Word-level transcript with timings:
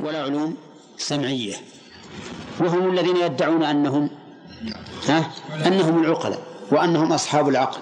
ولا 0.00 0.22
علوم 0.22 0.56
سمعية. 0.98 1.54
وهم 2.60 2.90
الذين 2.90 3.16
يدعون 3.16 3.62
أنهم 3.62 4.10
ها؟ 5.08 5.30
أنهم 5.66 6.04
العقلاء 6.04 6.42
وأنهم 6.70 7.12
أصحاب 7.12 7.48
العقل. 7.48 7.80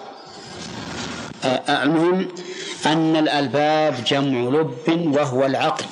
المهم 1.68 2.28
أن 2.86 3.16
الألباب 3.16 4.04
جمع 4.04 4.38
لب 4.38 5.14
وهو 5.16 5.46
العقل. 5.46 5.84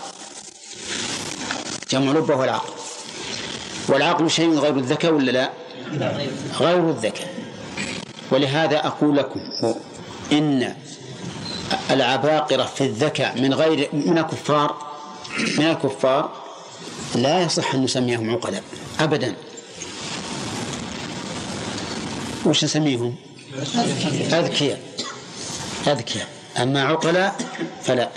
جمع 1.91 2.13
لب 2.13 2.31
وهو 2.31 2.45
العقل. 2.45 2.73
والعقل 3.89 4.31
شيء 4.31 4.59
غير 4.59 4.77
الذكاء 4.77 5.13
ولا 5.13 5.31
لا؟ 5.31 5.51
غير 6.61 6.91
الذكاء 6.91 7.35
ولهذا 8.31 8.87
أقول 8.87 9.17
لكم 9.17 9.41
إن 10.33 10.75
العباقرة 11.91 12.63
في 12.63 12.85
الذكاء 12.85 13.41
من 13.41 13.55
غير 13.55 13.89
من 13.93 14.19
الكفار 14.19 14.84
من 15.39 15.65
الكفار 15.65 16.45
لا 17.15 17.43
يصح 17.43 17.75
أن 17.75 17.85
نسميهم 17.85 18.31
عقلاء 18.31 18.63
أبدا. 19.01 19.35
وش 22.47 22.65
نسميهم؟ 22.65 23.17
أذكياء. 24.33 24.81
أذكياء. 25.87 26.29
أما 26.57 26.83
عقلاء 26.85 27.37
فلا. 27.83 28.11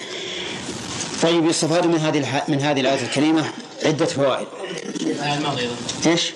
طيب 1.22 1.46
يستفاد 1.46 1.86
من 1.88 1.98
هذه 1.98 2.44
من 2.48 2.62
هذه 2.62 2.80
الآية 2.82 3.02
الكريمة 3.02 3.52
عدة 3.86 4.06
فوائد. 4.06 4.48
إيش؟ 6.06 6.32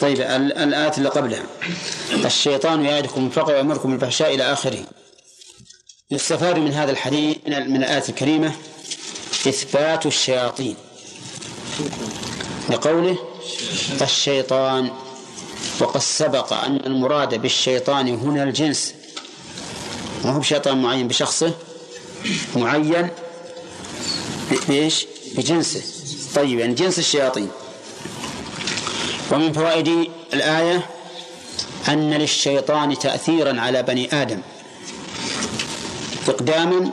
طيب 0.00 0.20
الآية 0.20 0.92
اللي 0.98 1.08
قبلها. 1.08 1.42
الشيطان 2.24 2.84
يعدكم 2.84 3.26
الفقر 3.26 3.52
ويأمركم 3.52 3.90
بالفحشاء 3.90 4.34
إلى 4.34 4.52
آخره. 4.52 4.78
يستفاد 6.14 6.58
من 6.58 6.72
هذا 6.72 6.90
الحديث 6.90 7.36
من 7.46 7.76
الآية 7.76 8.04
الكريمة 8.08 8.52
إثبات 9.48 10.06
الشياطين. 10.06 10.76
لقوله 12.70 13.18
الشيطان 14.02 14.90
وقد 15.80 16.00
سبق 16.00 16.52
أن 16.52 16.76
المراد 16.86 17.34
بالشيطان 17.34 18.08
هنا 18.08 18.42
الجنس. 18.42 18.94
ما 20.24 20.30
هو 20.30 20.38
بشيطان 20.38 20.82
معين؟ 20.82 21.08
بشخصه؟ 21.08 21.54
معين؟ 22.56 23.08
بإيش؟ 24.68 25.06
بجنسه. 25.36 25.82
طيب 26.34 26.58
يعني 26.58 26.74
جنس 26.74 26.98
الشياطين. 26.98 27.48
ومن 29.32 29.52
فوائد 29.52 30.10
الآية 30.32 30.86
أن 31.88 32.10
للشيطان 32.10 32.98
تأثيرا 32.98 33.60
على 33.60 33.82
بني 33.82 34.22
آدم. 34.22 34.40
إقداما 36.28 36.90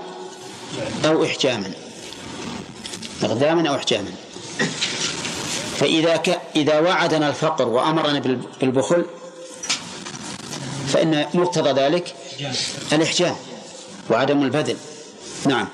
أو 1.06 1.24
إحجاما. 1.26 1.72
إقداما 3.24 3.70
أو 3.70 3.76
إحجاما. 3.76 4.12
فإذا 5.78 6.16
ك... 6.16 6.42
إذا 6.56 6.80
وعدنا 6.80 7.30
الفقر 7.30 7.68
وأمرنا 7.68 8.20
بالبخل 8.62 9.06
فإن 10.88 11.26
مقتضى 11.34 11.72
ذلك 11.82 12.16
الإحجام 12.94 13.36
وعدم 14.10 14.42
البذل. 14.42 14.78
نعم. 15.46 15.68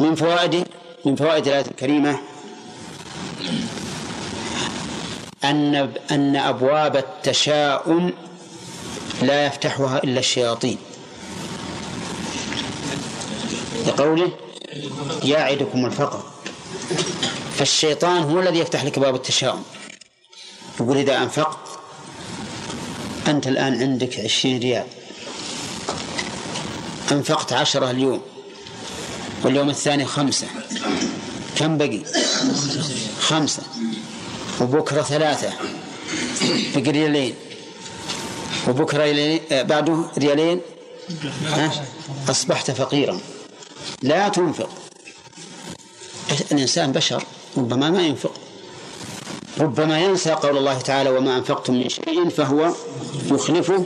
من 0.00 0.14
فوائد 0.14 0.64
من 1.04 1.16
فوائد 1.16 1.46
الآية 1.46 1.64
الكريمة 1.70 2.18
أن 5.44 5.92
أن 6.10 6.36
أبواب 6.36 6.96
التشاؤم 6.96 8.12
لا 9.22 9.46
يفتحها 9.46 9.98
إلا 10.04 10.18
الشياطين. 10.18 10.78
لقوله 13.86 14.32
يعدكم 15.22 15.86
الفقر. 15.86 16.22
فالشيطان 17.56 18.22
هو 18.22 18.40
الذي 18.40 18.58
يفتح 18.58 18.84
لك 18.84 18.98
باب 18.98 19.14
التشاؤم. 19.14 19.62
يقول 20.80 20.96
إذا 20.96 21.18
أنفقت 21.18 21.58
أنت 23.26 23.46
الآن 23.46 23.82
عندك 23.82 24.20
عشرين 24.20 24.60
ريال. 24.60 24.86
أنفقت 27.12 27.52
عشرة 27.52 27.90
اليوم 27.90 28.20
واليوم 29.44 29.70
الثاني 29.70 30.04
خمسة. 30.04 30.46
كم 31.56 31.78
بقي؟ 31.78 32.00
خمسة. 33.20 33.62
وبكرة 34.60 35.02
ثلاثة 35.02 35.52
بقي 36.74 36.90
ريالين. 36.90 37.34
وبكرة 38.68 39.40
آه، 39.52 39.62
بعده 39.62 40.04
ريالين؟ 40.18 40.60
أصبحت 42.28 42.70
فقيرا. 42.70 43.20
لا 44.02 44.28
تنفق. 44.28 44.70
الإنسان 46.52 46.92
بشر 46.92 47.24
ربما 47.56 47.90
ما 47.90 48.02
ينفق. 48.06 48.32
ربما 49.60 50.00
ينسى 50.00 50.30
قول 50.30 50.58
الله 50.58 50.78
تعالى 50.80 51.10
وما 51.10 51.36
أنفقتم 51.36 51.74
من 51.74 51.88
شيء 51.88 52.28
فهو 52.28 52.74
يخلفه 53.30 53.84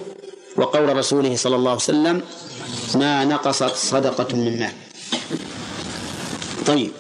وقول 0.57 0.97
رسوله 0.97 1.37
صلى 1.37 1.57
الله 1.57 1.71
عليه 1.71 1.81
وسلم 1.81 2.23
ما 2.95 3.25
نقصت 3.25 3.75
صدقة 3.77 4.37
من 4.37 4.61
مال. 4.61 4.73
طيب 6.67 6.93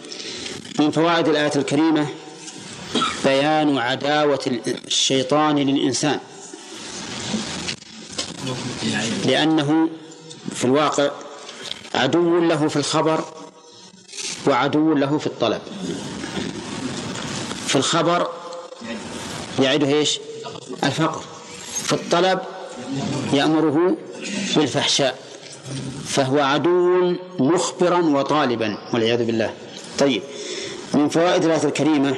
من 0.79 0.91
فوائد 0.91 1.29
الآية 1.29 1.53
الكريمة 1.57 2.07
بيان 3.25 3.79
عداوة 3.79 4.61
الشيطان 4.87 5.59
للإنسان. 5.59 6.21
لأنه 9.25 9.89
في 10.55 10.65
الواقع 10.65 11.11
عدو 11.95 12.39
له 12.39 12.69
في 12.69 12.77
الخبر 12.77 13.25
وعدو 14.47 14.95
له 14.95 15.19
في 15.19 15.27
الطلب. 15.27 15.61
في 17.67 17.77
الخبر 17.77 18.29
يعده 19.61 19.89
إيش؟ 19.89 20.21
الفقر. 20.85 21.25
في 21.83 21.93
الطلب 21.93 22.41
يأمره 23.33 23.97
بالفحشاء. 24.57 25.19
فهو 26.07 26.41
عدو 26.41 27.15
مخبرا 27.39 27.99
وطالبا 27.99 28.79
والعياذ 28.95 29.25
بالله. 29.25 29.55
طيب 29.99 30.23
من 30.95 31.09
فوائد 31.09 31.45
الآية 31.45 31.65
الكريمة 31.65 32.17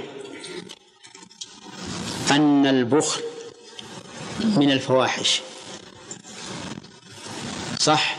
أن 2.30 2.66
البخل 2.66 3.20
من 4.42 4.70
الفواحش. 4.70 5.42
صح؟ 7.78 8.16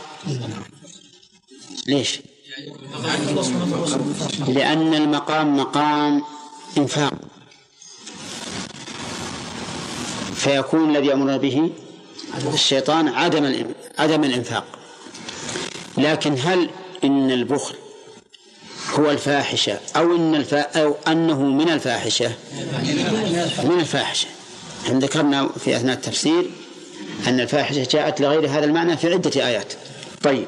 ليش؟ 1.86 2.20
لأن 4.48 4.94
المقام 4.94 5.56
مقام 5.56 6.22
إنفاق. 6.78 7.12
فيكون 10.34 10.90
الذي 10.90 11.06
يأمر 11.06 11.38
به 11.38 11.70
الشيطان 12.54 13.08
عدم 13.08 13.64
عدم 13.98 14.24
الإنفاق. 14.24 14.64
لكن 15.98 16.36
هل 16.38 16.70
إن 17.04 17.30
البخل 17.30 17.74
هو 18.90 19.10
الفاحشة 19.10 19.80
أو 19.96 20.16
إن 20.16 20.34
الفا 20.34 20.60
أو 20.60 20.96
أنه 21.08 21.42
من 21.42 21.68
الفاحشة؟ 21.68 22.32
من 23.64 23.80
الفاحشة. 23.80 24.28
إحنا 24.86 24.98
ذكرنا 24.98 25.48
في 25.48 25.76
أثناء 25.76 25.96
التفسير 25.96 26.50
أن 27.26 27.40
الفاحشة 27.40 27.88
جاءت 27.90 28.20
لغير 28.20 28.46
هذا 28.46 28.64
المعنى 28.64 28.96
في 28.96 29.12
عدة 29.12 29.46
آيات. 29.46 29.72
طيب. 30.22 30.46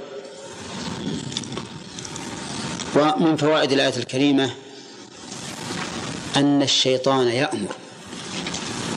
ومن 2.96 3.36
فوائد 3.36 3.72
الآية 3.72 3.96
الكريمة 3.96 4.50
أن 6.36 6.62
الشيطان 6.62 7.28
يأمر. 7.28 7.74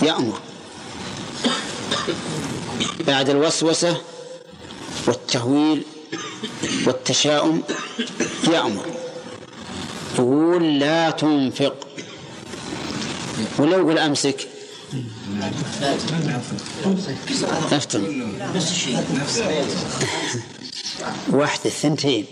يأمر. 0.04 0.40
بعد 3.08 3.30
الوسوسة 3.30 4.02
والتهويل 5.08 5.84
والتشاؤم 6.86 7.64
يأمر. 8.48 8.86
يقول 10.16 10.80
لا 10.80 11.10
تنفق. 11.10 11.88
ولو 13.60 13.80
يقول 13.80 13.98
أمسك 13.98 14.48
افتن 17.72 18.32
واحدة 21.30 21.66
الثنتين 21.66 22.26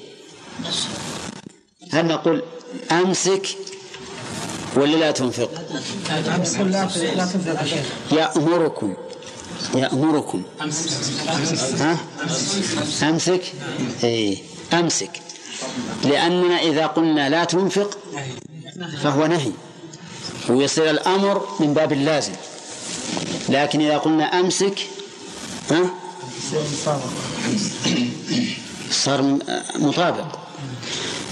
هل 1.94 2.06
نقول 2.06 2.44
أمسك 2.92 3.48
ولا 4.76 4.96
لا 4.96 5.12
تنفق؟ 5.12 5.50
يأمركم. 8.12 8.94
يأمركم. 9.76 10.44
ها؟ 11.80 11.98
أمسك؟ 13.04 13.42
أي 14.04 14.38
أمسك. 14.74 15.12
لأننا 16.04 16.62
إذا 16.62 16.86
قلنا 16.86 17.30
لا 17.30 17.44
تنفق 17.44 17.98
فهو 19.04 19.26
نهي. 19.26 19.52
ويصير 20.50 20.90
الأمر 20.90 21.48
من 21.60 21.74
باب 21.74 21.92
اللازم. 21.94 22.34
لكن 23.50 23.82
إذا 23.82 23.98
قلنا 23.98 24.40
أمسك 24.40 24.80
ها؟ 25.72 25.90
صار 28.92 29.38
مطابق. 29.76 30.45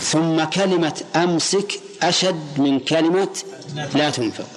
ثم 0.04 0.44
كلمة 0.44 1.02
أمسك 1.16 1.80
أشد 2.02 2.60
من 2.60 2.80
كلمة 2.80 3.30
لا 3.96 4.10
تنفق. 4.10 4.48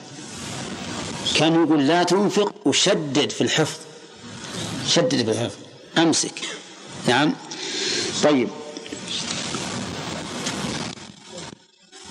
كان 1.37 1.55
يقول 1.65 1.87
لا 1.87 2.03
تنفق 2.03 2.55
وشدد 2.65 3.31
في 3.31 3.41
الحفظ. 3.41 3.79
شدد 4.89 5.25
في 5.25 5.31
الحفظ. 5.31 5.57
أمسك. 5.99 6.41
نعم. 7.09 7.33
طيب. 8.23 8.49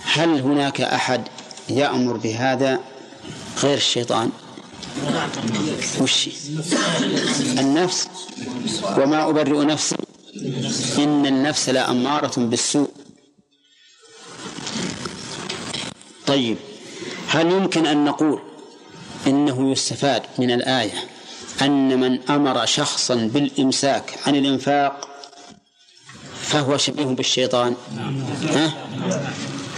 هل 0.04 0.40
هناك 0.40 0.82
أحد 0.82 1.22
يأمر 1.70 2.18
بهذا 2.18 2.80
غير 3.64 3.78
الشيطان؟ 3.78 4.30
وش؟ 6.02 6.30
النفس. 7.60 8.08
وما 8.98 9.30
أبرئ 9.30 9.66
نفسي. 9.66 9.96
إن 10.98 11.26
النفس 11.26 11.70
لأمارة 11.70 12.34
بالسوء. 12.38 12.90
طيب 16.28 16.58
هل 17.28 17.52
يمكن 17.52 17.86
أن 17.86 18.06
نقول 18.06 18.40
إنه 19.28 19.72
يستفاد 19.72 20.22
من 20.40 20.52
الآية 20.52 20.94
أن 21.62 22.00
من 22.00 22.20
أمر 22.30 22.66
شخصا 22.66 23.16
بالإمساك 23.16 24.20
عن 24.28 24.36
الإنفاق 24.36 25.08
فهو 26.42 26.78
شبيه 26.78 27.06
بالشيطان؟ 27.06 27.76
ها؟ 28.44 28.74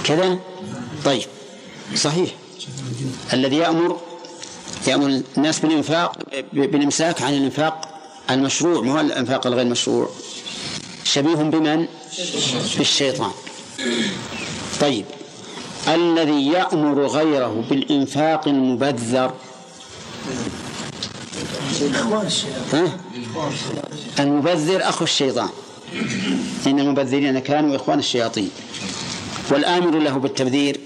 كذا؟ 0.03 0.39
طيب 1.05 1.25
صحيح. 1.95 2.29
الذي 3.33 3.55
يأمر 3.57 3.99
يأمر 4.87 5.21
الناس 5.37 5.59
بالإنفاق 5.59 6.17
بالإمساك 6.53 7.21
عن 7.21 7.33
الإنفاق 7.33 7.99
المشروع 8.29 8.81
مو 8.81 8.99
الإنفاق 8.99 9.47
الغير 9.47 9.65
مشروع؟ 9.65 10.09
شبيه 11.03 11.35
بمن؟ 11.35 11.87
بالشيطان. 12.77 13.31
طيب 14.81 15.05
الذي 15.87 16.47
يأمر 16.47 17.05
غيره 17.05 17.63
بالإنفاق 17.69 18.47
المبذر. 18.47 19.33
ها؟ 22.73 22.97
المبذر 24.19 24.89
أخو 24.89 25.03
الشيطان. 25.03 25.49
إن 26.67 26.79
المبذرين 26.79 27.39
كانوا 27.39 27.75
إخوان 27.75 27.99
الشياطين. 27.99 28.49
والآمر 29.51 29.99
له 29.99 30.17
بالتبذير. 30.17 30.79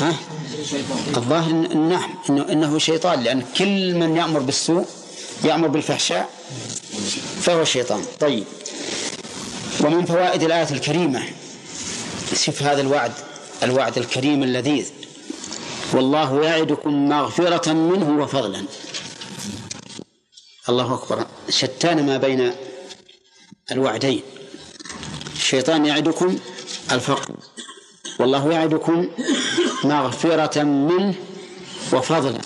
ها؟ 0.00 0.14
الظاهر 1.16 1.52
نعم 1.74 2.10
إنه, 2.30 2.46
إنه 2.52 2.78
شيطان 2.78 3.22
لأن 3.22 3.42
كل 3.58 3.94
من 3.94 4.16
يأمر 4.16 4.40
بالسوء 4.40 4.84
يأمر 5.44 5.68
بالفحشاء 5.68 6.28
فهو 7.40 7.64
شيطان. 7.64 8.02
طيب. 8.20 8.44
ومن 9.80 10.04
فوائد 10.04 10.42
الآية 10.42 10.70
الكريمة 10.70 11.22
شوف 12.34 12.62
هذا 12.62 12.80
الوعد. 12.80 13.12
الوعد 13.64 13.98
الكريم 13.98 14.42
اللذيذ. 14.42 14.90
والله 15.92 16.44
يعدكم 16.44 17.08
مغفرة 17.08 17.72
منه 17.72 18.22
وفضلا. 18.22 18.64
الله 20.68 20.94
أكبر. 20.94 21.26
شتان 21.48 22.06
ما 22.06 22.16
بين 22.16 22.52
الوعدين. 23.72 24.22
الشيطان 25.36 25.86
يعدكم 25.86 26.38
الفقر. 26.92 27.34
والله 28.18 28.52
يعدكم 28.52 29.08
مغفرة 29.84 30.62
منه 30.62 31.14
وفضلا. 31.92 32.40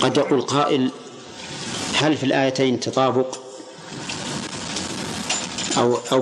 قد 0.00 0.16
يقول 0.16 0.40
قائل 0.42 0.90
هل 1.94 2.16
في 2.16 2.24
الآيتين 2.24 2.80
تطابق؟ 2.80 3.38
أو 5.76 5.98
أو 6.12 6.20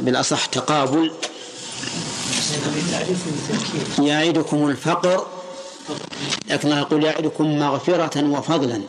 بالأصح 0.00 0.46
تقابل؟ 0.46 1.12
يعدكم 3.98 4.68
الفقر 4.68 5.26
لكن 6.50 6.68
الله 6.68 6.80
يقول 6.80 7.04
يعدكم 7.04 7.58
مغفرة 7.58 8.30
وفضلا. 8.30 8.82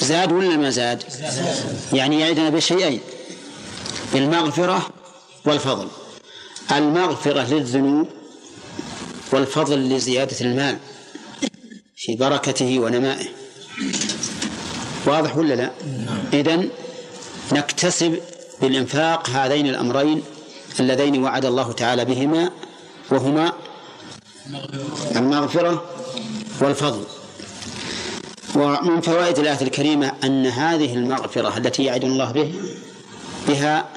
زاد 0.00 0.32
ولا 0.32 0.56
ما 0.56 0.70
زاد؟ 0.70 1.02
يعني 1.92 2.20
يعدنا 2.20 2.50
بشيئين 2.50 3.00
بالمغفرة 4.12 4.86
والفضل. 5.44 5.88
المغفرة 6.72 7.54
للذنوب 7.54 8.08
والفضل 9.32 9.88
لزيادة 9.88 10.40
المال 10.40 10.78
في 11.96 12.16
بركته 12.16 12.78
ونمائه. 12.78 13.26
واضح 15.06 15.36
ولا 15.36 15.54
لا؟ 15.54 15.70
إذن 16.32 16.68
نكتسب 17.52 18.18
بالإنفاق 18.60 19.30
هذين 19.30 19.66
الأمرين 19.66 20.22
اللذين 20.80 21.22
وعد 21.24 21.44
الله 21.44 21.72
تعالى 21.72 22.04
بهما. 22.04 22.50
وهما 23.10 23.52
المغفرة 25.16 25.84
والفضل 26.60 27.04
ومن 28.54 29.00
فوائد 29.00 29.38
الآية 29.38 29.60
الكريمة 29.62 30.12
أن 30.24 30.46
هذه 30.46 30.94
المغفرة 30.94 31.56
التي 31.58 31.84
يعد 31.84 32.04
الله 32.04 32.32
به 32.32 32.54
بها 33.48 33.88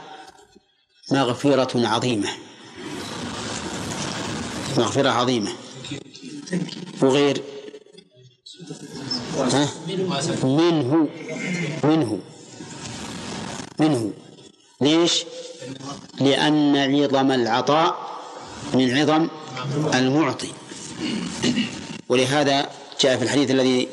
مغفرة 1.12 1.88
عظيمة 1.88 2.30
مغفرة 4.78 5.10
عظيمة 5.10 5.52
وغير؟ 7.02 7.42
منه 10.44 11.08
منه 11.84 12.20
منه 13.80 14.14
ليش؟ 14.82 15.26
لأن 16.20 16.76
عظم 16.76 17.32
العطاء 17.32 18.09
من 18.74 18.98
عظم 18.98 19.28
المعطي. 19.94 20.52
ولهذا 22.10 22.70
جاء 23.02 23.18
في 23.18 23.24
الحديث 23.24 23.52
الذي 23.52 23.88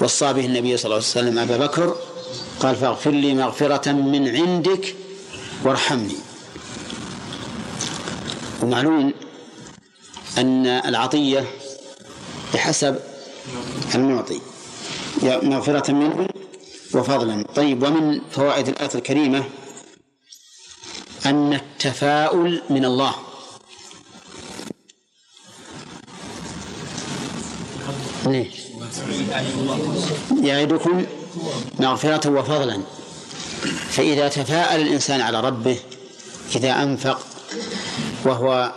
وصى 0.00 0.32
به 0.32 0.46
النبي 0.46 0.76
صلى 0.76 0.84
الله 0.84 0.94
عليه 0.96 1.06
وسلم 1.06 1.38
أبا 1.38 1.56
بكر 1.56 1.96
قال 2.60 2.76
فاغفر 2.76 3.10
لي 3.10 3.34
مغفرة 3.34 3.92
من 3.92 4.36
عندك 4.36 4.94
وارحمني. 5.64 6.16
ومعلوم 8.62 9.14
أن 10.38 10.66
العطية 10.66 11.44
بحسب 12.54 12.98
المعطي. 13.94 14.40
مغفرة 15.22 15.92
منه 15.92 16.28
وفضلا. 16.94 17.44
طيب 17.54 17.82
ومن 17.82 18.20
فوائد 18.30 18.68
الآية 18.68 18.90
الكريمة 18.94 19.44
أن 21.26 21.52
التفاؤل 21.52 22.62
من 22.70 22.84
الله. 22.84 23.14
ليه؟ 28.32 28.50
يعدكم 30.42 31.06
مغفرة 31.78 32.30
وفضلا 32.30 32.82
فإذا 33.90 34.28
تفاءل 34.28 34.80
الإنسان 34.80 35.20
على 35.20 35.40
ربه 35.40 35.76
إذا 36.56 36.82
أنفق 36.82 37.20
وهو 38.24 38.72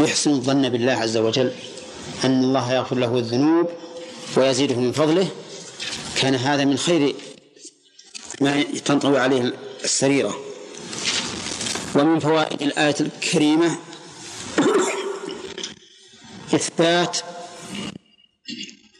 يحسن 0.00 0.30
الظن 0.30 0.68
بالله 0.68 0.92
عز 0.92 1.16
وجل 1.16 1.52
أن 2.24 2.44
الله 2.44 2.72
يغفر 2.72 2.96
له 2.96 3.18
الذنوب 3.18 3.68
ويزيده 4.36 4.76
من 4.76 4.92
فضله 4.92 5.28
كان 6.16 6.34
هذا 6.34 6.64
من 6.64 6.76
خير 6.76 7.14
ما 8.40 8.62
تنطوي 8.62 9.18
عليه 9.18 9.52
السريرة 9.84 10.36
ومن 11.94 12.18
فوائد 12.18 12.62
الآية 12.62 12.94
الكريمة 13.00 13.78
إثبات 16.54 17.18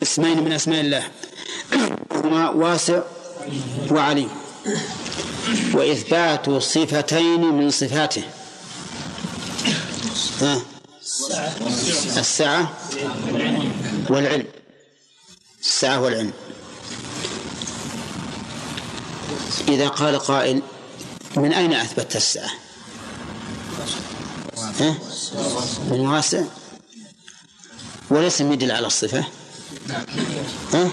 اسمين 0.03 0.45
من 0.45 0.53
أسماء 0.53 0.81
الله. 0.81 1.09
هما 2.13 2.51
واسع 2.51 3.03
وعليم. 3.91 4.31
وإثبات 5.75 6.51
صفتين 6.51 7.41
من 7.41 7.71
صفاته. 7.71 8.23
ها؟ 10.41 10.63
السعة 12.17 12.79
والعلم. 14.11 14.47
السعة 15.63 16.01
والعلم. 16.01 16.33
إذا 19.69 19.89
قال 19.89 20.19
قائل 20.19 20.63
من 21.37 21.53
أين 21.53 21.73
أثبت 21.73 22.17
السعة؟ 22.17 22.51
ها؟ 24.81 24.99
من 25.91 26.01
واسع 26.01 26.45
وليس 28.11 28.41
يدل 28.41 28.71
على 28.71 28.87
الصفة؟ 28.87 29.25
ها؟ 30.73 30.91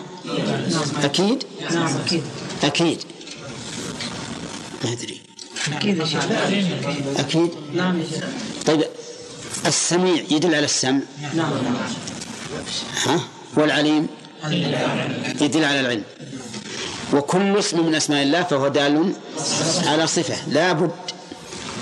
أكيد؟ 1.03 1.44
أكيد. 2.63 3.00
ما 4.84 4.91
أدري. 4.91 5.22
أكيد 5.74 6.01
أكيد؟ 7.18 7.51
طيب 8.65 8.84
السميع 9.65 10.24
يدل 10.32 10.56
على 10.56 10.65
السمع. 10.65 11.00
ها؟ 13.06 13.20
والعليم؟ 13.58 14.08
يدل 15.41 15.65
على 15.65 15.80
العلم. 15.80 16.03
وكل 17.13 17.58
اسم 17.58 17.86
من 17.86 17.96
أسماء 17.96 18.24
الله 18.24 18.44
فهو 18.44 18.68
دال 18.68 19.13
على 19.86 20.08
صفة. 20.08 20.48
لا 20.48 20.74
بد. 20.74 20.91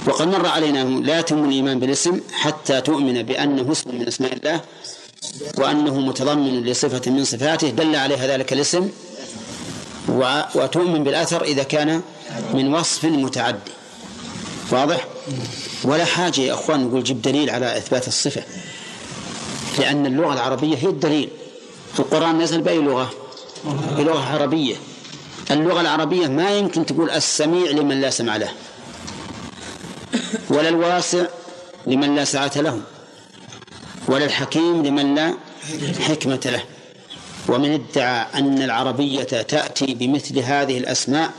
وقد 0.07 0.27
مر 0.27 0.47
علينا 0.47 0.83
لا 0.83 1.19
يتم 1.19 1.45
الإيمان 1.45 1.79
بالاسم 1.79 2.21
حتى 2.33 2.81
تؤمن 2.81 3.23
بأنه 3.23 3.71
اسم 3.71 3.95
من 3.95 4.07
أسماء 4.07 4.33
الله 4.33 4.61
وأنه 5.57 5.99
متضمن 5.99 6.63
لصفة 6.63 7.11
من 7.11 7.23
صفاته 7.23 7.69
دل 7.69 7.95
عليها 7.95 8.27
ذلك 8.27 8.53
الاسم 8.53 8.89
وتؤمن 10.55 11.03
بالأثر 11.03 11.43
إذا 11.43 11.63
كان 11.63 12.01
من 12.53 12.73
وصف 12.73 13.05
متعدي 13.05 13.71
واضح؟ 14.71 15.07
ولا 15.83 16.05
حاجة 16.05 16.41
يا 16.41 16.53
أخوان 16.53 16.87
نقول 16.87 17.03
جيب 17.03 17.21
دليل 17.21 17.49
على 17.49 17.77
إثبات 17.77 18.07
الصفة 18.07 18.43
لأن 19.79 20.05
اللغة 20.05 20.33
العربية 20.33 20.77
هي 20.77 20.87
الدليل 20.87 21.29
القرآن 21.99 22.37
نزل 22.37 22.61
بأي 22.61 22.77
لغة؟ 22.77 23.09
بلغة 23.97 24.33
عربية 24.33 24.75
اللغة 25.51 25.81
العربية 25.81 26.27
ما 26.27 26.57
يمكن 26.57 26.85
تقول 26.85 27.09
السميع 27.09 27.71
لمن 27.71 28.01
لا 28.01 28.09
سمع 28.09 28.37
له 28.37 28.51
ولا 30.49 30.69
الواسع 30.69 31.25
لمن 31.87 32.15
لا 32.15 32.23
سعة 32.25 32.51
له 32.55 32.81
ولا 34.09 34.25
الحكيم 34.25 34.85
لمن 34.85 35.15
لا 35.15 35.37
حكمة. 36.07 36.39
له. 36.45 36.63
ومن 37.47 37.71
ادعى 37.73 38.25
أن 38.35 38.61
العربية 38.61 39.23
تأتي 39.23 39.93
بمثل 39.93 40.39
هذه 40.39 40.77
الأسماء 40.77 41.31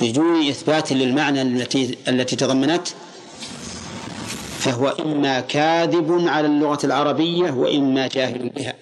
بدون 0.00 0.48
إثبات 0.48 0.92
للمعنى 0.92 1.42
التي 1.42 1.98
التي 2.08 2.36
تضمنت 2.36 2.88
فهو 4.58 4.88
إما 4.88 5.40
كاذب 5.40 6.28
على 6.28 6.46
اللغة 6.46 6.86
العربية 6.86 7.50
وإما 7.50 8.06
جاهل 8.06 8.48
بها. 8.48 8.74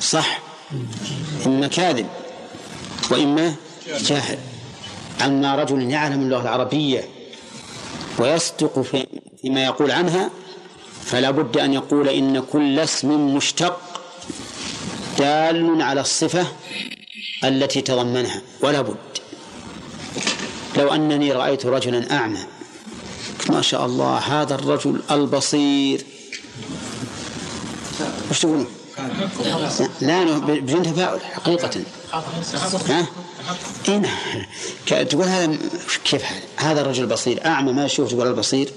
صح؟ 0.00 0.40
إما 1.46 1.68
كاذب 1.68 2.06
وإما 3.10 3.54
جاهل. 3.86 4.38
أما 5.24 5.54
رجل 5.54 5.90
يعلم 5.90 6.22
اللغة 6.22 6.42
العربية 6.42 7.08
ويصدق 8.18 8.80
في 8.80 9.06
فيما 9.44 9.64
يقول 9.64 9.90
عنها 9.90 10.30
فلا 11.04 11.30
بد 11.30 11.58
أن 11.58 11.72
يقول 11.74 12.08
إن 12.08 12.40
كل 12.52 12.78
اسم 12.78 13.34
مشتق 13.34 13.80
دال 15.18 15.82
على 15.82 16.00
الصفة 16.00 16.46
التي 17.44 17.80
تضمنها 17.80 18.42
ولا 18.60 18.80
بد 18.80 18.96
لو 20.76 20.94
أنني 20.94 21.32
رأيت 21.32 21.66
رجلا 21.66 22.16
أعمى 22.16 22.38
ما 23.50 23.62
شاء 23.62 23.86
الله 23.86 24.18
هذا 24.18 24.54
الرجل 24.54 25.02
البصير 25.10 26.04
وش 28.30 28.40
تقولون؟ 28.40 28.66
لا 30.00 30.38
بدون 30.38 30.82
تفاؤل 30.82 31.20
حقيقة 31.20 31.80
ها؟ 32.88 33.06
إيه 33.88 33.96
نعم. 33.96 34.16
تقول 34.86 35.24
هذا 35.24 35.58
كيف 36.04 36.24
هذا؟ 36.24 36.40
هذا 36.56 36.80
الرجل 36.80 37.06
بصير 37.06 37.46
أعمى 37.46 37.72
ما 37.72 37.84
يشوف 37.84 38.10
تقول 38.10 38.26
البصير 38.26 38.70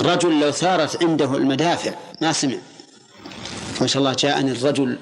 رجل 0.00 0.40
لو 0.40 0.50
ثارت 0.50 1.02
عنده 1.02 1.36
المدافع 1.36 1.94
ما 2.20 2.32
سمع 2.32 2.56
ما 3.80 3.86
شاء 3.86 4.00
الله 4.00 4.14
جاءني 4.14 4.50
الرجل 4.50 4.98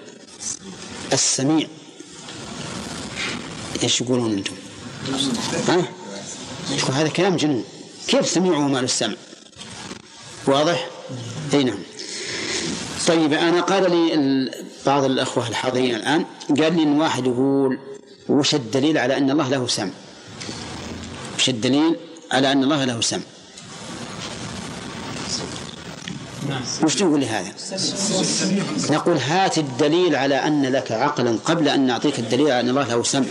السميع 1.12 1.66
إيش 3.82 4.00
يقولون 4.00 4.32
أنتم؟ 4.32 4.54
ها؟ 5.68 5.84
هذا 6.92 7.08
كلام 7.08 7.36
جنون 7.36 7.64
كيف 8.08 8.28
سميع 8.28 8.56
وما 8.56 8.78
له 8.78 8.84
السمع؟ 8.84 9.14
واضح؟ 10.46 10.88
إي 11.54 11.64
نعم 11.64 11.78
طيب 13.06 13.32
أنا 13.32 13.60
قال 13.60 13.90
لي 13.90 14.50
بعض 14.86 15.04
الأخوة 15.04 15.48
الحاضرين 15.48 15.94
الآن 15.94 16.24
قال 16.48 16.76
لي 16.76 16.82
إن 16.82 17.00
واحد 17.00 17.26
يقول 17.26 17.78
وش 18.28 18.54
الدليل 18.54 18.98
على 18.98 19.16
أن 19.16 19.30
الله 19.30 19.48
له 19.48 19.66
سمع؟ 19.66 19.90
وش 21.36 21.48
الدليل 21.48 21.96
على 22.32 22.52
أن 22.52 22.64
الله 22.64 22.84
له 22.84 23.00
سمع؟ 23.00 23.22
وش 26.82 26.94
تقول 26.94 27.20
لهذا 27.20 27.52
نقول 28.90 29.16
هات 29.16 29.58
الدليل 29.58 30.16
على 30.16 30.34
أن 30.34 30.66
لك 30.66 30.92
عقلا 30.92 31.38
قبل 31.44 31.68
أن 31.68 31.86
نعطيك 31.86 32.18
الدليل 32.18 32.50
على 32.50 32.60
أن 32.60 32.68
الله 32.68 32.88
له 32.88 33.02
سمع. 33.02 33.26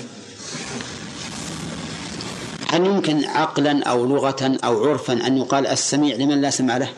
هل 2.72 2.86
يمكن 2.86 3.26
عقلا 3.26 3.84
أو 3.84 4.06
لغة 4.06 4.58
أو 4.64 4.90
عرفا 4.90 5.14
أن 5.14 5.38
يقال 5.38 5.68
السميع 5.68 6.16
لمن 6.16 6.42
لا 6.42 6.50
سمع 6.50 6.78
له؟ 6.78 6.90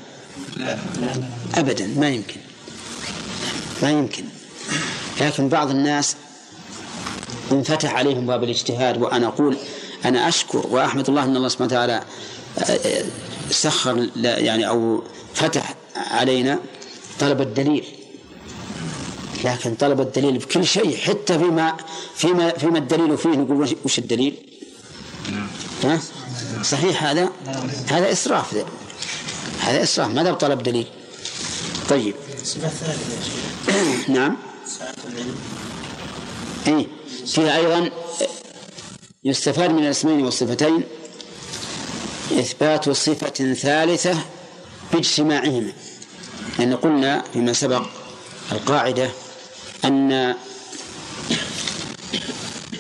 أبدا 1.55 1.88
ما 1.98 2.10
يمكن. 2.10 2.39
ما 3.84 3.91
يمكن. 3.91 4.24
لكن 5.22 5.50
بعض 5.50 5.69
الناس 5.69 6.15
انفتح 7.51 7.96
عليهم 7.96 8.27
باب 8.27 8.43
الاجتهاد 8.43 9.01
وأنا 9.01 9.27
أقول 9.27 9.57
أنا 10.05 10.27
أشكر 10.27 10.67
وأحمد 10.67 11.10
الله 11.10 11.24
أن 11.24 11.38
الله 11.38 11.48
سبحانه 11.48 11.74
وتعالى 11.74 12.03
سخر 13.51 14.10
يعني 14.15 14.67
أو 14.67 15.03
فتح 15.34 15.75
علينا 16.07 16.59
طلب 17.19 17.41
الدليل 17.41 17.85
لكن 19.43 19.75
طلب 19.75 20.01
الدليل 20.01 20.37
بكل 20.37 20.65
شيء 20.65 20.97
حتى 20.97 21.39
فيما 21.39 21.77
فيما 22.15 22.49
فيما 22.49 22.77
الدليل 22.77 23.17
فيه 23.17 23.29
نقول 23.29 23.75
وش 23.85 23.99
الدليل؟ 23.99 24.35
ها؟ 25.83 25.99
صحيح 26.63 27.03
هذا؟ 27.03 27.29
هذا 27.87 28.11
إسراف 28.11 28.55
ده. 28.55 28.65
هذا 29.59 29.83
إسراف 29.83 30.11
ماذا 30.11 30.31
بطلب 30.31 30.63
دليل؟ 30.63 30.87
طيب 31.89 32.15
نعم 34.07 34.37
اي 36.67 36.87
فيها 37.25 37.57
أيضا 37.57 37.89
يستفاد 39.23 39.71
من 39.71 39.83
الاسمين 39.83 40.25
والصفتين 40.25 40.83
إثبات 42.31 42.89
صفه 42.89 43.53
ثالثة 43.53 44.15
بإجتماعهما 44.93 45.71
لأن 46.59 46.75
قلنا 46.75 47.23
فيما 47.33 47.53
سبق 47.53 47.81
القاعدة 48.51 49.09
أن 49.85 50.11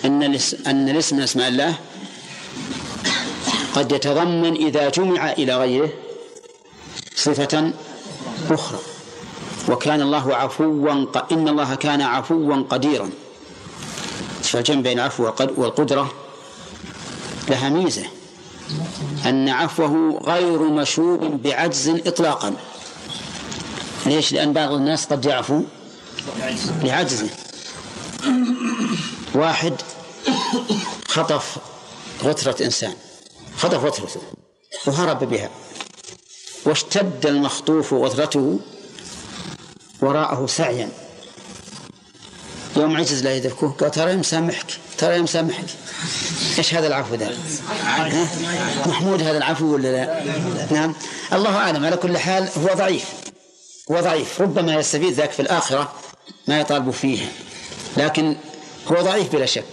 أن 0.05 0.23
أن 0.67 0.89
الاسم 0.89 1.15
من 1.15 1.23
أسماء 1.23 1.47
الله 1.47 1.75
قد 3.75 3.91
يتضمن 3.91 4.55
إذا 4.55 4.89
جمع 4.89 5.31
إلى 5.31 5.57
غيره 5.57 5.89
صفة 7.15 7.71
أخرى. 8.49 8.79
وكان 9.69 10.01
الله 10.01 10.35
عفوا 10.35 11.05
إن 11.31 11.47
الله 11.47 11.75
كان 11.75 12.01
عفوا 12.01 12.63
قديرا. 12.69 13.09
فالجمع 14.43 14.81
بين 14.81 14.99
العفو 14.99 15.23
والقدرة 15.57 16.13
لها 17.49 17.69
ميزة. 17.69 18.05
أن 19.25 19.49
عفوه 19.49 20.21
غير 20.23 20.59
مشوب 20.59 21.41
بعجز 21.43 21.89
إطلاقا. 21.89 22.53
ليش؟ 24.07 24.33
لأن 24.33 24.53
بعض 24.53 24.71
الناس 24.71 25.05
قد 25.05 25.25
يعفو. 25.25 25.61
لعجزه 26.83 27.29
واحد 29.33 29.73
خطف 31.07 31.57
غترة 32.23 32.65
إنسان. 32.65 32.93
خطف 33.57 33.83
غترته 33.83 34.21
وهرب 34.87 35.23
بها. 35.23 35.49
واشتد 36.65 37.25
المخطوف 37.25 37.93
غترته 37.93 38.59
وراءه 40.01 40.45
سعيا. 40.45 40.89
يوم 42.77 42.97
عجز 42.97 43.23
لا 43.23 43.35
يدركه 43.35 43.69
قال 43.69 43.91
ترى 43.91 44.15
مسامحك 44.15 44.65
ترى 44.97 45.21
مسامحك 45.21 45.65
إيش 46.57 46.73
هذا 46.73 46.87
العفو 46.87 47.15
ذا؟ 47.15 47.37
محمود 48.85 49.21
هذا 49.21 49.37
العفو 49.37 49.73
ولا 49.73 49.87
لا؟ 49.87 50.23
نعم. 50.71 50.93
الله 51.33 51.55
أعلم. 51.55 51.85
على 51.85 51.97
كل 51.97 52.17
حال 52.17 52.49
هو 52.57 52.73
ضعيف. 52.75 53.05
هو 53.91 53.99
ضعيف. 53.99 54.41
ربما 54.41 54.75
يستفيد 54.75 55.13
ذاك 55.13 55.31
في 55.31 55.41
الآخرة 55.41 55.91
ما 56.47 56.59
يطالب 56.59 56.91
فيه. 56.91 57.31
لكن 57.97 58.35
هو 58.87 59.01
ضعيف 59.01 59.31
بلا 59.31 59.45
شك. 59.45 59.65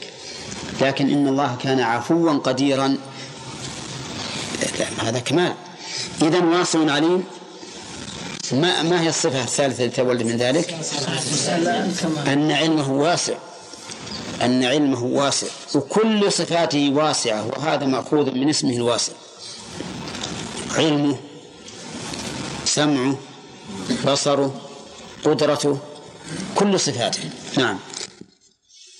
لكن 0.80 1.10
إن 1.10 1.28
الله 1.28 1.56
كان 1.62 1.80
عفوا 1.80 2.32
قديرا 2.32 2.96
هذا 4.98 5.18
كمال. 5.18 5.54
إذا 6.22 6.44
واسع 6.44 6.92
عليم. 6.92 7.24
ما 8.52 8.82
ما 8.82 9.02
هي 9.02 9.08
الصفة 9.08 9.42
الثالثة 9.42 9.84
التي 9.84 9.96
تولد 9.96 10.22
من 10.22 10.36
ذلك؟ 10.36 10.74
أن 12.26 12.50
علمه 12.52 12.92
واسع. 12.92 13.34
أن 14.42 14.64
علمه 14.64 15.04
واسع. 15.04 15.46
وكل 15.74 16.32
صفاته 16.32 16.92
واسعة. 16.94 17.46
وهذا 17.46 17.86
مأخوذ 17.86 18.30
من 18.30 18.48
اسمه 18.48 18.76
الواسع. 18.76 19.12
علمه 20.76 21.16
سمعه 22.64 23.14
بصره 24.06 24.60
قدرته 25.24 25.78
كل 26.54 26.80
صفاته. 26.80 27.30
نعم. 27.56 27.78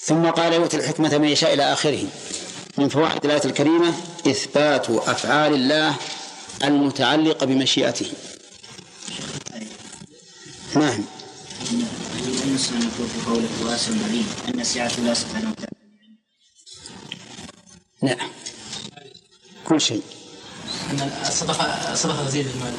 ثم 0.00 0.31
قال 0.31 0.52
يؤتي 0.52 0.76
الحكمة 0.76 1.19
من 1.19 1.28
يشاء 1.28 1.54
إلى 1.54 1.73
آخره. 1.73 2.04
من 2.78 2.88
فوائد 2.88 3.25
الآية 3.25 3.45
الكريمة 3.45 3.95
إثبات 4.26 4.90
أفعال 4.90 5.54
الله 5.54 5.97
المتعلقة 6.64 7.47
بمشيئته. 7.47 8.12
نعم. 10.75 11.04
أن 14.49 14.61
السعة 14.61 15.00
لا 15.00 15.14
سبحانه 15.14 15.50
وتعالى 15.50 15.75
لا 18.02 18.16
كل 19.64 19.81
شيء. 19.81 20.02
أن 20.90 21.11
الصدقة 21.28 21.93
الصدقة 21.93 22.26
تزيد 22.26 22.47
المال. 22.47 22.75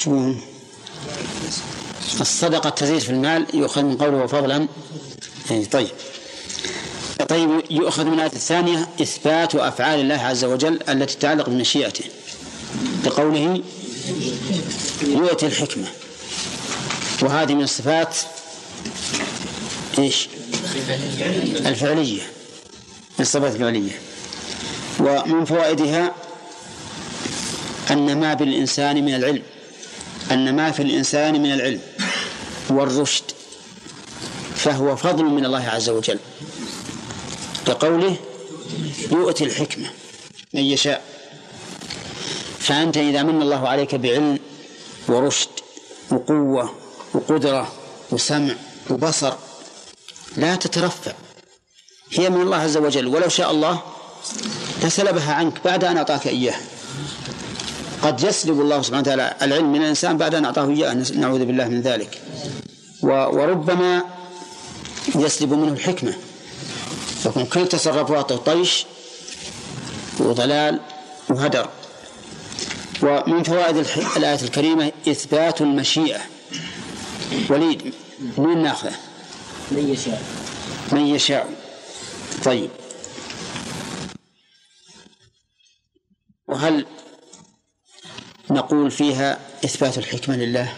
شو 0.00 0.34
الصدقة 2.20 2.70
تزيد 2.70 2.98
في 2.98 3.10
المال 3.10 3.46
يؤخذ 3.54 3.82
من 3.82 3.96
قوله 3.96 4.26
فضلا. 4.26 4.68
إيه 5.50 5.64
طيب. 5.64 5.88
طيب 7.28 7.62
يؤخذ 7.70 8.04
من 8.04 8.14
الآية 8.14 8.32
الثانية 8.32 8.88
إثبات 9.02 9.54
أفعال 9.54 10.00
الله 10.00 10.14
عز 10.14 10.44
وجل 10.44 10.80
التي 10.88 11.16
تتعلق 11.16 11.48
بمشيئته. 11.48 12.04
بقوله 13.04 13.62
يؤتي 15.02 15.46
الحكمة. 15.46 15.86
وهذه 17.22 17.54
من 17.54 17.62
الصفات 17.62 18.16
إيش؟ 19.98 20.28
الفعلية. 21.66 22.22
من 23.18 23.20
الصفات 23.20 23.54
الفعلية. 23.54 23.98
ومن 25.00 25.44
فوائدها 25.44 26.14
أن 27.90 28.20
ما 28.20 28.34
بالإنسان 28.34 29.04
من 29.04 29.14
العلم. 29.14 29.42
أن 30.30 30.56
ما 30.56 30.70
في 30.70 30.82
الإنسان 30.82 31.42
من 31.42 31.52
العلم 31.52 31.80
والرشد 32.70 33.24
فهو 34.54 34.96
فضل 34.96 35.24
من 35.24 35.44
الله 35.44 35.68
عز 35.68 35.88
وجل 35.88 36.18
كقوله 37.66 38.16
يؤتي 39.12 39.44
الحكمة 39.44 39.90
من 40.54 40.60
يشاء. 40.60 41.02
فأنت 42.58 42.96
إذا 42.96 43.22
من 43.22 43.42
الله 43.42 43.68
عليك 43.68 43.94
بعلم 43.94 44.38
ورشد 45.08 45.48
وقوة 46.10 46.74
وقدرة 47.14 47.72
وسمع 48.10 48.54
وبصر 48.90 49.32
لا 50.36 50.56
تترفع. 50.56 51.12
هي 52.12 52.30
من 52.30 52.40
الله 52.40 52.56
عز 52.56 52.76
وجل 52.76 53.06
ولو 53.06 53.28
شاء 53.28 53.50
الله 53.50 53.82
لسلبها 54.84 55.34
عنك 55.34 55.64
بعد 55.64 55.84
أن 55.84 55.96
أعطاك 55.96 56.26
إياها. 56.26 56.60
قد 58.02 58.22
يسلب 58.22 58.60
الله 58.60 58.82
سبحانه 58.82 59.02
وتعالى 59.02 59.36
العلم 59.42 59.72
من 59.72 59.82
الإنسان 59.82 60.16
بعد 60.16 60.34
أن 60.34 60.44
أعطاه 60.44 60.68
إياه. 60.68 60.94
نعوذ 60.94 61.44
بالله 61.44 61.68
من 61.68 61.80
ذلك. 61.80 62.22
وربما 63.02 64.02
يسلب 65.14 65.52
منه 65.54 65.72
الحكمة. 65.72 66.14
يكون 67.26 67.46
كل 67.46 67.68
تصرفاته 67.68 68.36
طيش 68.36 68.86
وضلال 70.18 70.80
وهدر. 71.28 71.68
ومن 73.02 73.42
فوائد 73.42 73.76
الآية 74.16 74.42
الكريمة 74.42 74.92
إثبات 75.08 75.60
المشيئة. 75.60 76.20
وليد 77.50 77.94
من 78.38 78.62
ناخذه؟ 78.62 78.96
من 79.70 79.88
يشاء. 79.88 80.22
من 80.92 81.06
يشاء. 81.06 81.48
طيب. 82.44 82.70
وهل 86.48 86.86
نقول 88.50 88.90
فيها 88.90 89.38
إثبات 89.64 89.98
الحكمة 89.98 90.36
لله. 90.36 90.72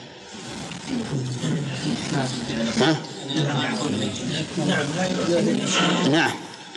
ها؟ 2.80 2.96
نعم 6.10 6.30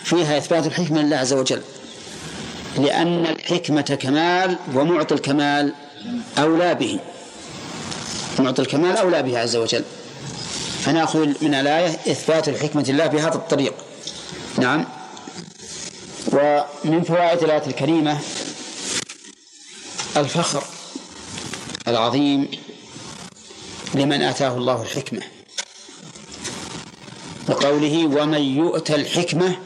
فيها 0.03 0.37
إثبات 0.37 0.65
الحكمة 0.65 1.01
لله 1.01 1.17
عز 1.17 1.33
وجل. 1.33 1.61
لأن 2.77 3.25
الحكمة 3.25 3.97
كمال 4.01 4.57
ومعطي 4.73 5.15
الكمال 5.15 5.73
أولى 6.37 6.75
به. 6.75 6.99
معطي 8.39 8.61
الكمال 8.61 8.97
أولى 8.97 9.23
به 9.23 9.39
عز 9.39 9.55
وجل. 9.55 9.83
فنأخذ 10.81 11.27
من 11.41 11.53
الآية 11.53 11.87
إثبات 11.87 12.49
الحكمة 12.49 12.85
لله 12.87 13.07
بهذا 13.07 13.35
الطريق. 13.35 13.73
نعم. 14.57 14.85
ومن 16.31 17.03
فوائد 17.03 17.43
الآية 17.43 17.67
الكريمة 17.67 18.19
الفخر. 20.17 20.63
العظيم 21.87 22.47
لمن 23.95 24.21
آتاه 24.21 24.57
الله 24.57 24.81
الحكمة. 24.81 25.21
وقوله 27.49 28.05
ومن 28.05 28.41
يؤت 28.41 28.91
الحكمة 28.91 29.57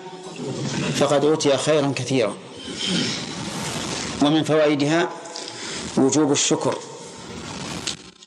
فقد 1.00 1.26
أوتي 1.26 1.58
خيرا 1.58 1.94
كثيرا. 1.96 2.38
ومن 4.22 4.44
فوائدها 4.44 5.10
وجوب 5.98 6.32
الشكر 6.32 6.78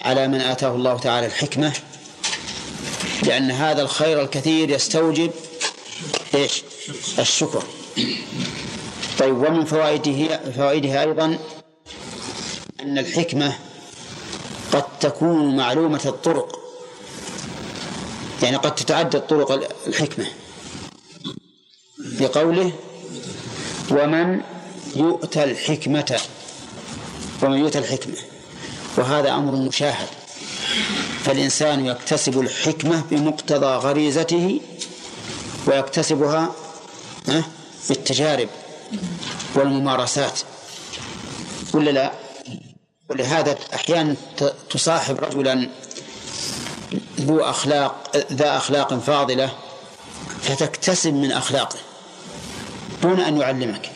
على 0.02 0.28
من 0.28 0.40
آتاه 0.40 0.74
الله 0.74 0.98
تعالى 0.98 1.26
الحكمة 1.26 1.72
لأن 3.22 3.50
هذا 3.50 3.82
الخير 3.82 4.22
الكثير 4.22 4.70
يستوجب 4.70 5.30
إيش؟ 6.34 6.62
الشكر. 7.18 7.62
طيب 9.18 9.36
ومن 9.36 9.64
فوائده 9.64 10.40
فوائدها 10.56 11.00
أيضا 11.02 11.38
أن 12.80 12.98
الحكمة 12.98 13.58
قد 14.72 14.98
تكون 15.00 15.56
معلومة 15.56 16.00
الطرق. 16.06 16.58
يعني 18.42 18.56
قد 18.56 18.74
تتعدد 18.74 19.20
طرق 19.26 19.70
الحكمة. 19.86 20.26
لقوله 22.20 22.72
ومن 23.90 24.40
يؤتى 24.96 25.44
الحكمة 25.44 26.20
ومن 27.42 27.58
يؤتى 27.58 27.78
الحكمة. 27.78 28.16
وهذا 28.96 29.30
أمر 29.30 29.52
مشاهد. 29.52 30.08
فالإنسان 31.24 31.86
يكتسب 31.86 32.40
الحكمة 32.40 33.04
بمقتضى 33.10 33.66
غريزته 33.66 34.60
ويكتسبها 35.66 36.52
بالتجارب 37.88 38.48
والممارسات. 39.54 40.40
ولا 41.74 41.90
لا؟ 41.90 42.12
ولهذا 43.12 43.58
أحيانا 43.74 44.16
تصاحب 44.70 45.20
رجلا 45.20 45.68
ذو 47.20 47.40
أخلاق 47.40 48.16
ذا 48.32 48.56
أخلاق 48.56 48.94
فاضلة 48.94 49.52
فتكتسب 50.42 51.14
من 51.14 51.32
أخلاقه 51.32 51.78
دون 53.02 53.20
أن 53.20 53.40
يعلمك. 53.40 53.90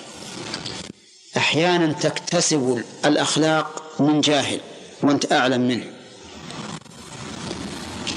أحيانا 1.36 1.92
تكتسب 1.92 2.84
الأخلاق 3.04 3.82
من 4.00 4.20
جاهل 4.20 4.60
وأنت 5.02 5.32
أعلم 5.32 5.60
منه. 5.60 5.86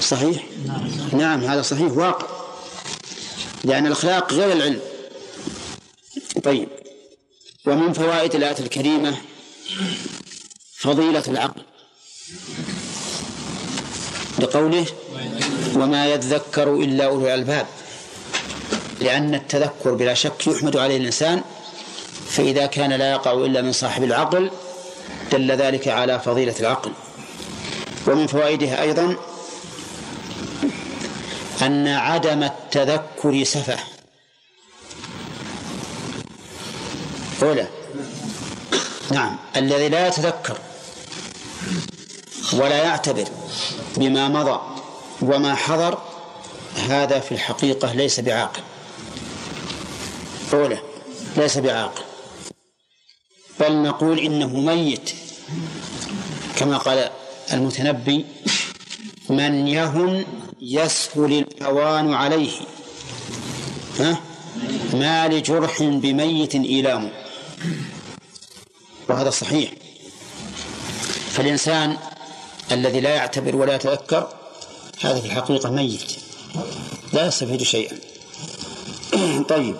صحيح؟ 0.01 0.43
نعم 1.13 1.43
هذا 1.43 1.61
صحيح 1.61 1.91
واقع. 1.91 2.27
لأن 3.63 3.87
الأخلاق 3.87 4.33
غير 4.33 4.51
العلم. 4.51 4.79
طيب. 6.43 6.67
ومن 7.65 7.93
فوائد 7.93 8.35
الآية 8.35 8.59
الكريمة 8.59 9.17
فضيلة 10.79 11.23
العقل. 11.27 11.61
لقوله 14.39 14.85
وما 15.75 16.07
يذكر 16.07 16.73
إلا 16.73 17.05
أولو 17.05 17.25
الألباب 17.25 17.67
لأن 18.99 19.35
التذكر 19.35 19.93
بلا 19.93 20.13
شك 20.13 20.47
يحمد 20.47 20.77
عليه 20.77 20.97
الإنسان 20.97 21.41
فإذا 22.29 22.65
كان 22.65 22.93
لا 22.93 23.11
يقع 23.11 23.33
إلا 23.33 23.61
من 23.61 23.71
صاحب 23.71 24.03
العقل 24.03 24.51
دل 25.31 25.51
ذلك 25.51 25.87
على 25.87 26.19
فضيلة 26.19 26.55
العقل. 26.59 26.91
ومن 28.07 28.27
فوائدها 28.27 28.81
أيضا 28.81 29.15
أن 31.61 31.87
عدم 31.87 32.43
التذكر 32.43 33.43
سفه. 33.43 33.79
أولى 37.43 37.67
نعم 39.11 39.37
الذي 39.55 39.89
لا 39.89 40.07
يتذكر 40.07 40.57
ولا 42.53 42.83
يعتبر 42.83 43.27
بما 43.97 44.27
مضى 44.27 44.59
وما 45.21 45.55
حضر 45.55 45.97
هذا 46.75 47.19
في 47.19 47.31
الحقيقة 47.31 47.93
ليس 47.93 48.19
بعاقل. 48.19 48.61
أولى 50.53 50.79
ليس 51.37 51.57
بعاقل. 51.57 52.03
بل 53.59 53.81
نقول 53.81 54.19
إنه 54.19 54.47
ميت. 54.47 55.11
كما 56.55 56.77
قال 56.77 57.09
المتنبي 57.53 58.25
من 59.29 59.67
يهن 59.67 60.25
يسهل 60.61 61.45
الهوان 61.61 62.13
عليه. 62.13 62.51
ها؟ 63.99 64.21
ما 64.93 65.27
لجرح 65.27 65.83
بميت 65.83 66.55
إيلام. 66.55 67.11
وهذا 69.09 69.29
صحيح. 69.29 69.71
فالإنسان 71.39 71.97
الذي 72.71 72.99
لا 72.99 73.09
يعتبر 73.09 73.55
ولا 73.55 73.75
يتذكر 73.75 74.27
هذا 75.01 75.19
في 75.19 75.25
الحقيقة 75.25 75.69
ميت. 75.69 76.11
لا 77.13 77.27
يستفيد 77.27 77.63
شيئا. 77.63 77.97
طيب. 79.53 79.75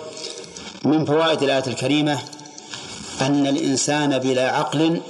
من 0.84 1.04
فوائد 1.04 1.42
الآية 1.42 1.66
الكريمة 1.66 2.18
أن 3.20 3.46
الإنسان 3.46 4.18
بلا 4.18 4.56
عقل 4.56 5.00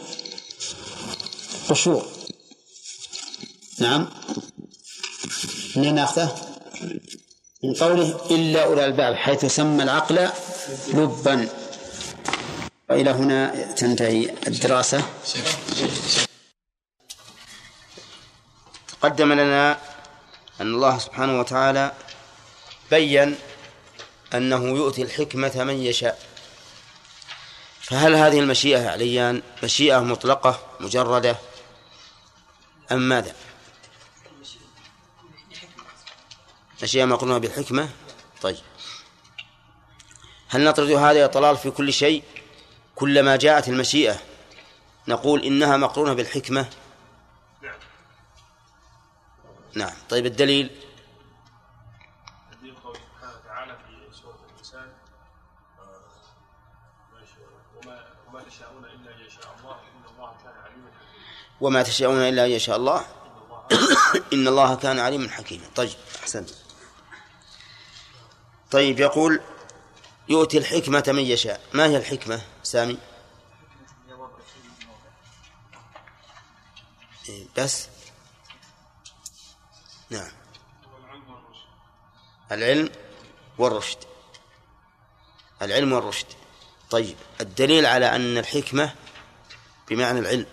قشور. 1.68 2.06
نعم. 3.78 4.08
ناخذه؟ 5.76 6.34
من 7.64 7.74
قوله 7.74 8.20
إلا 8.30 8.64
أولى 8.64 8.84
الباب 8.84 9.14
حيث 9.14 9.44
سمى 9.44 9.82
العقل 9.82 10.28
لبا. 10.94 11.48
وإلى 12.90 13.10
هنا 13.10 13.72
تنتهي 13.76 14.30
الدراسة. 14.46 15.02
تقدم 19.00 19.32
لنا 19.32 19.78
أن 20.60 20.74
الله 20.74 20.98
سبحانه 20.98 21.40
وتعالى 21.40 21.92
بين 22.90 23.36
أنه 24.34 24.64
يؤتي 24.64 25.02
الحكمة 25.02 25.64
من 25.64 25.82
يشاء. 25.82 26.18
فهل 27.80 28.14
هذه 28.14 28.40
المشيئة 28.40 28.90
عليان 28.90 29.42
مشيئة 29.62 29.98
مطلقة 29.98 30.60
مجردة 30.80 31.36
أم 32.92 32.98
ماذا؟ 33.08 33.34
مشيئة 36.82 37.04
مقرونة 37.04 37.38
بالحكمة؟ 37.38 37.88
طيب. 38.42 38.56
هل 40.48 40.64
نطرد 40.64 40.90
هذا 40.90 41.26
الضلال 41.26 41.56
في 41.56 41.70
كل 41.70 41.92
شيء؟ 41.92 42.22
كلما 42.94 43.36
جاءت 43.36 43.68
المشيئة 43.68 44.20
نقول 45.08 45.44
إنها 45.44 45.76
مقرونة 45.76 46.12
بالحكمة؟ 46.12 46.66
نعم. 49.74 49.92
طيب 50.10 50.26
الدليل؟ 50.26 50.70
آه، 55.78 56.00
ما 57.12 57.20
يشاء- 57.20 57.84
وما 57.84 58.04
وما 58.28 58.42
تشاءون 58.42 58.84
إلا 58.84 59.14
أن 59.14 59.20
يشاء 59.26 59.56
الله. 59.58 59.80
إن 59.80 60.04
الله 60.14 60.32
كان 60.42 60.54
عليما 60.64 60.90
حكيما. 60.90 61.56
وما 61.60 61.82
تشاءون 61.82 62.18
إلا 62.20 62.44
أن 62.44 62.50
يشاء 62.50 62.76
الله. 62.76 63.06
إن 64.32 64.48
الله 64.48 64.74
كان 64.84 64.98
عليما 64.98 65.28
حكيما. 65.30 65.64
طيب 65.76 65.90
أحسنت. 66.22 66.50
طيب 68.70 69.00
يقول 69.00 69.40
يؤتي 70.28 70.58
الحكمة 70.58 71.04
من 71.08 71.18
يشاء. 71.22 71.60
ما 71.72 71.84
هي 71.86 71.96
الحكمة 71.96 72.40
سامي؟ 72.62 72.98
إيه، 77.28 77.46
بس. 77.58 77.88
نعم. 80.10 80.30
العلم 82.52 82.92
والرشد. 83.58 83.98
العلم 85.62 85.92
والرشد. 85.92 86.26
طيب 86.90 87.16
الدليل 87.40 87.86
على 87.86 88.16
أن 88.16 88.38
الحكمة 88.38 88.94
بمعنى 89.88 90.18
العلم. 90.18 90.46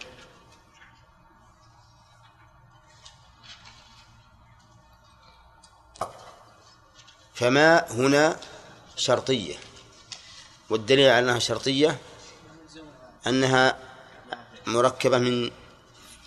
فما 7.34 7.92
هنا 7.92 8.40
شرطية. 8.96 9.56
والدليل 10.70 11.10
على 11.10 11.20
أنها 11.20 11.40
شرطية 11.40 12.00
أنها 13.28 13.80
مركبة 14.66 15.18
من 15.18 15.52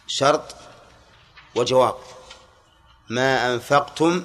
شرط 0.06 0.56
وجواب. 1.54 2.09
ما 3.10 3.54
أنفقتم 3.54 4.24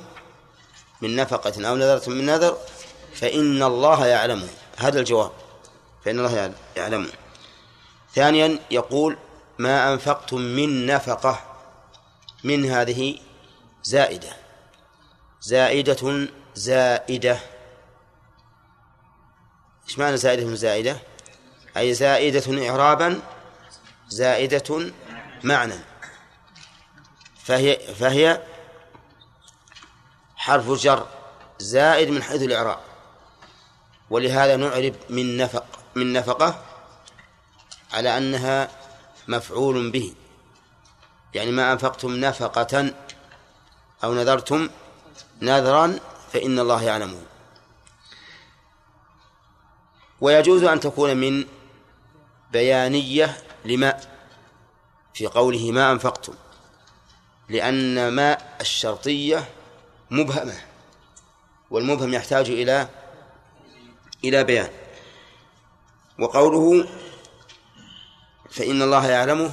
من 1.02 1.16
نفقة 1.16 1.70
أو 1.70 1.76
نذرتم 1.76 2.12
من 2.12 2.26
نذر 2.26 2.58
فإن 3.14 3.64
الله 3.64 4.08
يعلمه 4.08 4.48
هذا 4.78 5.00
الجواب. 5.00 5.32
فإن 6.06 6.20
الله 6.20 6.54
يعلمه 6.76 7.10
ثانيا 8.14 8.60
يقول 8.72 9.18
ما 9.60 9.94
أنفقتم 9.94 10.42
من 10.42 10.86
نفقة 10.86 11.42
من 12.44 12.66
هذه 12.66 13.18
زائدة. 13.84 14.30
زائدة 15.42 16.28
زائدة. 16.56 17.40
إيش 19.88 20.00
معنى 20.00 20.18
زائدة 20.18 20.56
زائدة؟ 20.56 20.98
أي 21.78 21.94
زائدة 21.94 22.70
إعرابا 22.70 23.22
زائدة 24.08 24.92
معنى. 25.44 25.76
فهي 27.44 27.78
فهي 27.78 28.42
حرف 30.46 30.72
جر 30.72 31.08
زائد 31.60 32.10
من 32.10 32.24
حيث 32.24 32.42
الإعراب. 32.42 32.80
ولهذا 34.10 34.56
نعرب 34.56 34.96
من 35.10 35.38
نفق 35.38 35.66
من 35.96 36.14
نفقة 36.14 36.62
على 37.94 38.18
أنها 38.18 38.70
مفعول 39.28 39.92
به. 39.92 40.14
يعني 41.34 41.52
ما 41.52 41.72
أنفقتم 41.72 42.16
نفقة 42.16 42.94
أو 44.04 44.14
نذرتم 44.14 44.70
نذرا 45.42 46.00
فإن 46.34 46.60
الله 46.60 46.84
يعلمه. 46.84 47.22
ويجوز 50.22 50.64
أن 50.64 50.80
تكون 50.80 51.18
من 51.18 51.46
بيانية 52.52 53.38
لما 53.66 54.00
في 55.14 55.28
قوله 55.28 55.72
ما 55.72 55.92
أنفقتم 55.92 56.34
لأن 57.50 58.08
ما 58.08 58.38
الشرطية 58.62 59.50
مبهمة. 60.12 60.62
والمبهم 61.72 62.14
يحتاج 62.14 62.50
إلى 62.50 62.90
إلى 64.24 64.44
بيان. 64.44 64.72
وقوله 66.20 66.88
فإن 68.50 68.82
الله 68.82 69.08
يعلمه 69.08 69.52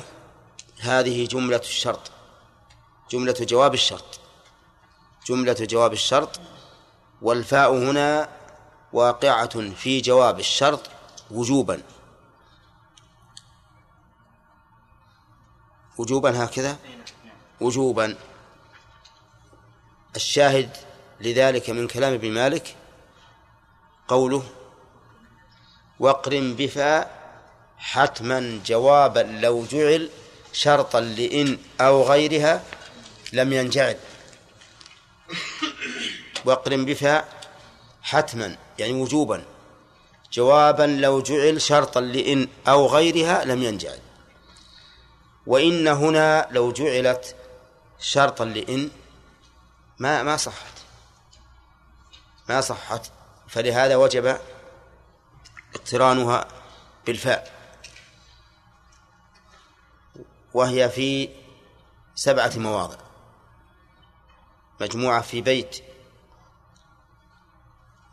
هذه 0.80 1.26
جملة 1.26 1.56
الشرط. 1.56 2.10
جملة 3.10 3.36
جواب 3.40 3.74
الشرط. 3.74 4.20
جملة 5.26 5.56
جواب 5.60 5.92
الشرط. 5.92 6.40
والفاء 7.22 7.74
هنا 7.74 8.28
واقعة 8.92 9.70
في 9.70 10.00
جواب 10.00 10.40
الشرط 10.40 10.90
وجوبا. 11.30 11.82
وجوبا 15.98 16.44
هكذا؟ 16.44 16.78
وجوبا. 17.60 18.16
الشاهد 20.16 20.76
لذلك 21.20 21.70
من 21.70 21.86
كلام 21.88 22.12
ابن 22.12 22.30
مالك 22.30 22.76
قوله 24.08 24.42
واقرن 26.00 26.54
بفاء 26.54 27.22
حتما 27.78 28.60
جوابا 28.66 29.20
لو 29.20 29.64
جعل 29.64 30.10
شرطا 30.52 31.00
لإن 31.00 31.58
أو 31.80 32.02
غيرها 32.02 32.62
لم 33.32 33.52
ينجعل. 33.52 33.96
واقرن 36.44 36.84
بفاء 36.84 37.28
حتما 38.02 38.56
يعني 38.78 38.92
وجوبا 38.92 39.44
جوابا 40.32 40.82
لو 40.82 41.22
جعل 41.22 41.60
شرطا 41.60 42.00
لإن 42.00 42.48
أو 42.68 42.86
غيرها 42.86 43.44
لم 43.44 43.62
ينجعل. 43.62 43.98
وإن 45.46 45.88
هنا 45.88 46.48
لو 46.50 46.72
جعلت 46.72 47.36
شرطا 48.00 48.44
لإن 48.44 48.90
ما 50.02 50.22
ما 50.22 50.36
صحت. 50.36 50.74
ما 52.48 52.60
صحت. 52.60 53.12
فلهذا 53.48 53.96
وجب 53.96 54.38
اقترانها 55.74 56.48
بالفاء. 57.06 57.42
وهي 60.54 60.88
في 60.88 61.28
سبعة 62.14 62.52
مواضع. 62.56 62.96
مجموعة 64.80 65.22
في 65.22 65.40
بيت. 65.40 65.84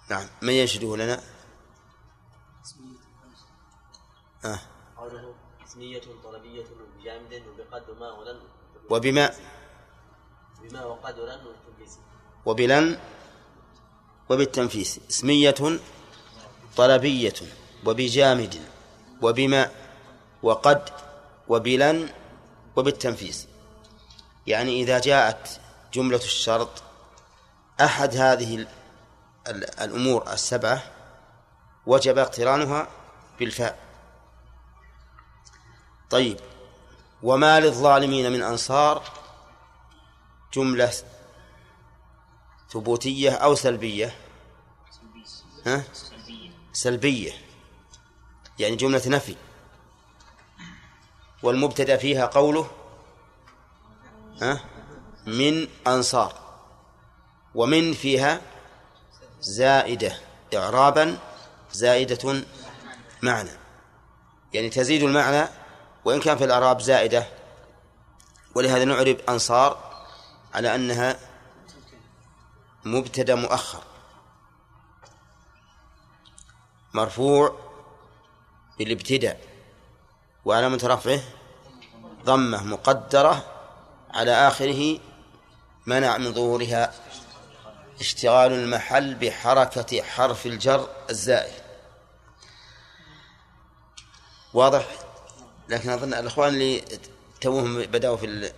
نعم. 0.10 0.28
من 0.42 0.54
ينشده 0.54 0.98
لنا؟ 0.98 1.22
آه. 4.46 4.60
اسمية 5.66 6.02
طلبية 6.24 6.66
بجامد 6.98 7.44
وبقد 7.48 7.90
ما 8.00 8.12
ولن 8.12 8.40
وبما؟ 8.90 9.36
بما 10.62 10.86
وقد 10.86 11.20
ولن 11.20 11.46
والتنفيس 11.46 11.69
وبلن 12.50 12.98
وبالتنفيس 14.30 15.00
اسمية 15.10 15.80
طلبية 16.78 17.34
وبجامد 17.86 18.62
وبما 19.22 19.72
وقد 20.44 20.90
وبلن 21.48 22.10
وبالتنفيس. 22.76 23.48
يعني 24.48 24.82
إذا 24.84 25.00
جاءت 25.00 25.60
جملة 25.94 26.18
الشرط 26.18 26.70
أحد 27.82 28.16
هذه 28.16 28.56
ال- 28.56 28.68
ال- 29.48 29.80
الأمور 29.80 30.34
السبعة 30.34 30.84
وجب 31.86 32.18
اقترانها 32.18 32.88
بالفاء. 33.40 33.80
طيب 36.10 36.40
وما 37.24 37.60
للظالمين 37.60 38.32
من 38.32 38.42
أنصار؟ 38.42 39.04
جملة 40.54 40.94
ثبوتية 42.72 43.32
أو 43.32 43.56
سلبية؟ 43.56 44.16
ها؟ 45.66 45.84
سلبية. 46.74 47.32
يعني 48.60 48.76
جملة 48.76 49.02
نفي. 49.06 49.36
والمبتدأ 51.44 51.98
فيها 51.98 52.26
قوله 52.26 52.72
ها؟ 54.42 54.62
من 55.28 55.68
أنصار. 55.88 56.34
ومن 57.56 57.94
فيها 57.94 58.42
زائدة. 59.40 60.20
إعرابا 60.56 61.18
زائدة 61.72 62.44
معنى. 63.22 63.52
يعني 64.54 64.70
تزيد 64.70 65.04
المعنى 65.04 65.48
وإن 66.06 66.20
كان 66.20 66.38
في 66.38 66.44
الإعراب 66.44 66.82
زائدة. 66.82 67.28
ولهذا 68.56 68.86
نعرب 68.86 69.18
أنصار 69.30 69.90
على 70.54 70.76
أنها 70.76 71.29
مبتدأ 72.86 73.36
مؤخر. 73.36 73.84
مرفوع 76.94 77.60
بالابتداء 78.78 79.42
وعلامة 80.46 80.80
رفعه 80.84 81.22
ضمة 82.26 82.64
مقدرة 82.64 83.46
على 84.14 84.32
آخره 84.32 85.00
منع 85.86 86.18
من 86.18 86.34
ظهورها. 86.34 86.94
اشتغال 88.00 88.54
المحل 88.54 89.16
بحركة 89.16 90.04
حرف 90.04 90.46
الجر 90.46 90.90
الزائد 91.10 91.64
واضح؟ 94.54 94.88
لكن 95.70 95.90
أظن 95.90 96.14
الأخوان 96.14 96.54
اللي 96.54 96.84
توهم 97.42 97.82
بدأوا 97.82 98.18
في 98.18 98.54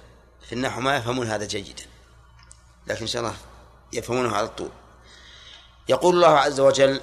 في 0.48 0.54
النحو 0.54 0.82
ما 0.82 0.96
يفهمون 0.98 1.28
هذا 1.28 1.46
جيدا. 1.46 1.84
لكن 2.88 3.02
إن 3.02 3.08
شاء 3.08 3.22
الله 3.22 3.36
يفهمونه 3.94 4.36
على 4.36 4.48
طول. 4.48 4.70
يقول 5.90 6.16
الله 6.16 6.40
عز 6.40 6.60
وجل 6.60 7.02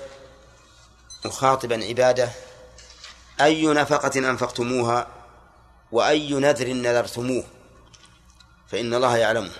مخاطبا 1.24 1.84
عباده 1.84 2.30
أي 3.40 3.66
نفقة 3.66 4.18
أنفقتموها 4.18 5.06
وأي 5.92 6.34
نذر 6.34 6.72
نذرتموه 6.72 7.44
فإن 8.68 8.94
الله 8.94 9.16
يعلمه. 9.16 9.52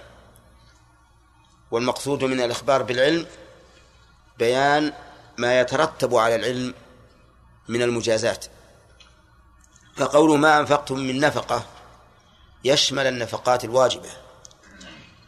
والمقصود 1.70 2.24
من 2.24 2.40
الإخبار 2.40 2.82
بالعلم 2.82 3.26
بيان 4.38 4.92
ما 5.38 5.60
يترتب 5.60 6.14
على 6.14 6.34
العلم 6.34 6.74
من 7.68 7.82
المجازات. 7.82 8.46
فقوله 9.96 10.36
ما 10.36 10.60
أنفقتم 10.60 10.98
من 10.98 11.20
نفقة 11.20 11.66
يشمل 12.64 13.06
النفقات 13.06 13.64
الواجبة 13.64 14.08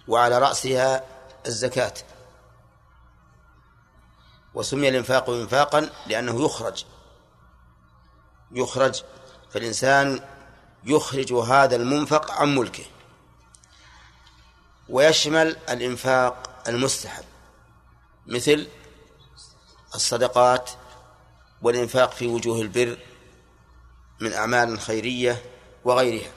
وعلى 0.08 0.38
رأسها 0.38 1.04
الزكاة. 1.46 1.94
وسمي 4.55 4.88
الإنفاق 4.88 5.31
إنفاقا 5.31 5.90
لأنه 6.07 6.44
يخرج. 6.44 6.85
يخرج. 8.53 9.03
فالإنسان 9.50 10.20
يخرج 10.85 11.33
هذا 11.33 11.76
المنفق 11.76 12.31
عن 12.31 12.55
ملكه. 12.55 12.85
ويشمل 14.88 15.57
الإنفاق 15.68 16.62
المستحب 16.68 17.24
مثل 18.26 18.68
الصدقات 19.94 20.70
والإنفاق 21.62 22.12
في 22.12 22.26
وجوه 22.26 22.61
البر 22.61 22.98
من 24.20 24.33
أعمال 24.33 24.81
خيرية 24.81 25.42
وغيرها. 25.85 26.33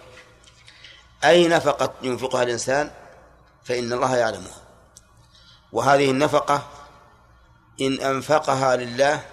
أي 1.23 1.47
نفقة 1.47 1.93
ينفقها 2.01 2.43
الإنسان؟ 2.43 2.91
فإن 3.63 3.93
الله 3.93 4.17
يعلمها. 4.17 4.62
وهذه 5.73 6.11
النفقة 6.11 6.67
إن 7.81 7.99
أنفقها 8.01 8.75
لله 8.75 9.25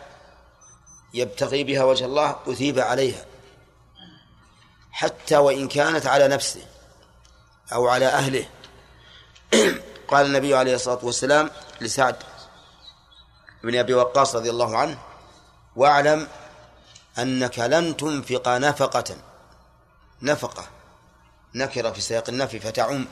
يبتغي 1.14 1.64
بها 1.64 1.84
وجه 1.84 2.04
الله 2.04 2.36
أثيب 2.46 2.78
عليها 2.78 3.24
حتى 4.92 5.36
وإن 5.36 5.68
كانت 5.68 6.06
على 6.06 6.28
نفسه 6.28 6.62
أو 7.72 7.88
على 7.88 8.06
أهله. 8.06 8.46
قال 10.10 10.26
النبي 10.26 10.54
عليه 10.54 10.74
الصلاة 10.74 10.98
والسلام 11.02 11.50
لسعد 11.80 12.16
بن 13.64 13.78
أبي 13.78 13.94
وقاص 13.94 14.36
رضي 14.36 14.50
الله 14.50 14.76
عنه 14.76 14.98
واعلم 15.76 16.28
أنك 17.18 17.58
لن 17.58 17.96
تنفق 17.96 18.48
نفقة. 18.48 19.16
نفقة. 20.22 20.64
نكرة 21.54 21.90
في 21.90 22.00
سياق 22.00 22.28
النفي 22.28 22.60
فتعم. 22.60 23.06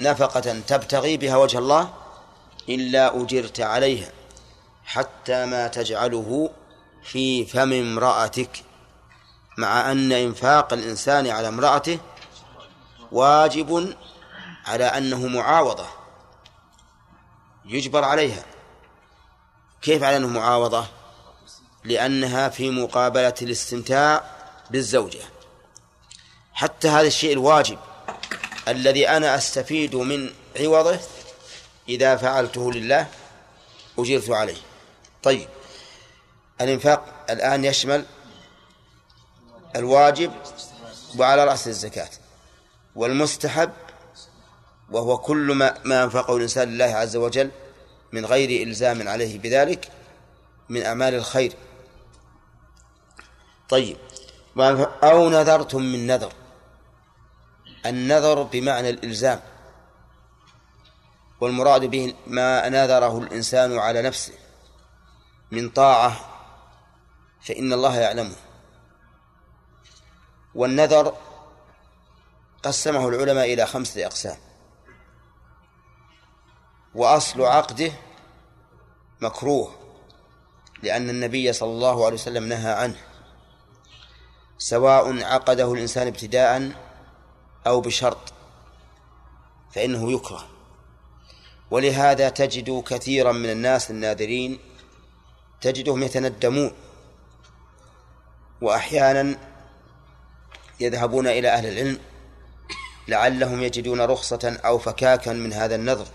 نفقة 0.00 0.60
تبتغي 0.60 1.16
بها 1.16 1.36
وجه 1.36 1.58
الله 1.58 2.03
إلا 2.68 3.22
أجرت 3.22 3.60
عليها 3.60 4.12
حتى 4.84 5.46
ما 5.46 5.68
تجعله 5.68 6.50
في 7.04 7.46
فم 7.46 7.72
امرأتك 7.72 8.50
مع 9.58 9.92
أن 9.92 10.12
إنفاق 10.12 10.72
الإنسان 10.72 11.26
على 11.26 11.48
امرأته 11.48 11.98
واجب 13.12 13.94
على 14.66 14.84
أنه 14.84 15.26
معاوضة. 15.26 15.86
يجبر 17.64 18.04
عليها. 18.04 18.44
كيف 19.82 20.02
على 20.02 20.16
أنه 20.16 20.28
معاوضة؟ 20.28 20.86
لأنها 21.84 22.48
في 22.48 22.70
مقابلة 22.70 23.34
الاستمتاع 23.42 24.24
بالزوجة. 24.70 25.20
حتى 26.52 26.88
هذا 26.88 27.06
الشيء 27.06 27.32
الواجب 27.32 27.78
الذي 28.68 29.08
أنا 29.08 29.36
أستفيد 29.36 29.96
من 29.96 30.30
عوضه 30.60 30.98
إذا 31.88 32.16
فعلته 32.16 32.72
لله 32.72 33.06
أجرت 33.98 34.30
عليه. 34.30 34.56
طيب 35.22 35.48
الإنفاق 36.60 37.24
الآن 37.30 37.64
يشمل 37.64 38.04
الواجب 39.76 40.32
وعلى 41.18 41.44
رأس 41.44 41.68
الزكاة 41.68 42.10
والمستحب 42.96 43.72
وهو 44.90 45.18
كل 45.18 45.54
ما 45.54 45.74
ما 45.84 46.04
أنفقه 46.04 46.36
الإنسان 46.36 46.68
لله 46.68 46.84
عز 46.84 47.16
وجل 47.16 47.50
من 48.12 48.26
غير 48.26 48.62
إلزام 48.66 49.08
عليه 49.08 49.38
بذلك 49.38 49.88
من 50.68 50.82
أعمال 50.82 51.14
الخير. 51.14 51.52
طيب 53.68 53.96
أو 55.02 55.28
نذرتم 55.30 55.82
من 55.82 56.06
نذر. 56.06 56.32
النذر 57.86 58.42
بمعنى 58.42 58.90
الإلزام. 58.90 59.40
والمراد 61.44 61.84
به 61.84 62.14
ما 62.26 62.68
نذره 62.68 63.18
الإنسان 63.18 63.78
على 63.78 64.02
نفسه 64.02 64.32
من 65.50 65.68
طاعة 65.68 66.16
فإن 67.40 67.72
الله 67.72 67.96
يعلمه. 67.96 68.36
والنذر 70.54 71.16
قسمه 72.62 73.08
العلماء 73.08 73.52
إلى 73.52 73.66
خمسة 73.66 74.06
أقسام. 74.06 74.36
وأصل 76.94 77.42
عقده 77.42 77.92
مكروه 79.20 79.74
لأن 80.82 81.10
النبي 81.10 81.52
صلى 81.52 81.70
الله 81.70 82.04
عليه 82.04 82.14
وسلم 82.14 82.44
نهى 82.44 82.72
عنه. 82.72 83.00
سواء 84.58 85.24
عقده 85.24 85.72
الإنسان 85.72 86.06
ابتداء 86.06 86.72
أو 87.66 87.80
بشرط 87.80 88.32
فإنه 89.72 90.12
يكره. 90.12 90.53
ولهذا 91.74 92.28
تجد 92.28 92.82
كثيرا 92.86 93.32
من 93.32 93.50
الناس 93.50 93.90
الناذرين 93.90 94.58
تجدهم 95.60 96.02
يتندمون 96.02 96.72
وأحيانا 98.60 99.36
يذهبون 100.80 101.26
إلى 101.26 101.48
أهل 101.48 101.66
العلم 101.66 101.98
لعلهم 103.08 103.62
يجدون 103.62 104.00
رخصة 104.00 104.60
أو 104.64 104.78
فكاكا 104.78 105.32
من 105.32 105.52
هذا 105.52 105.74
النذر. 105.74 106.06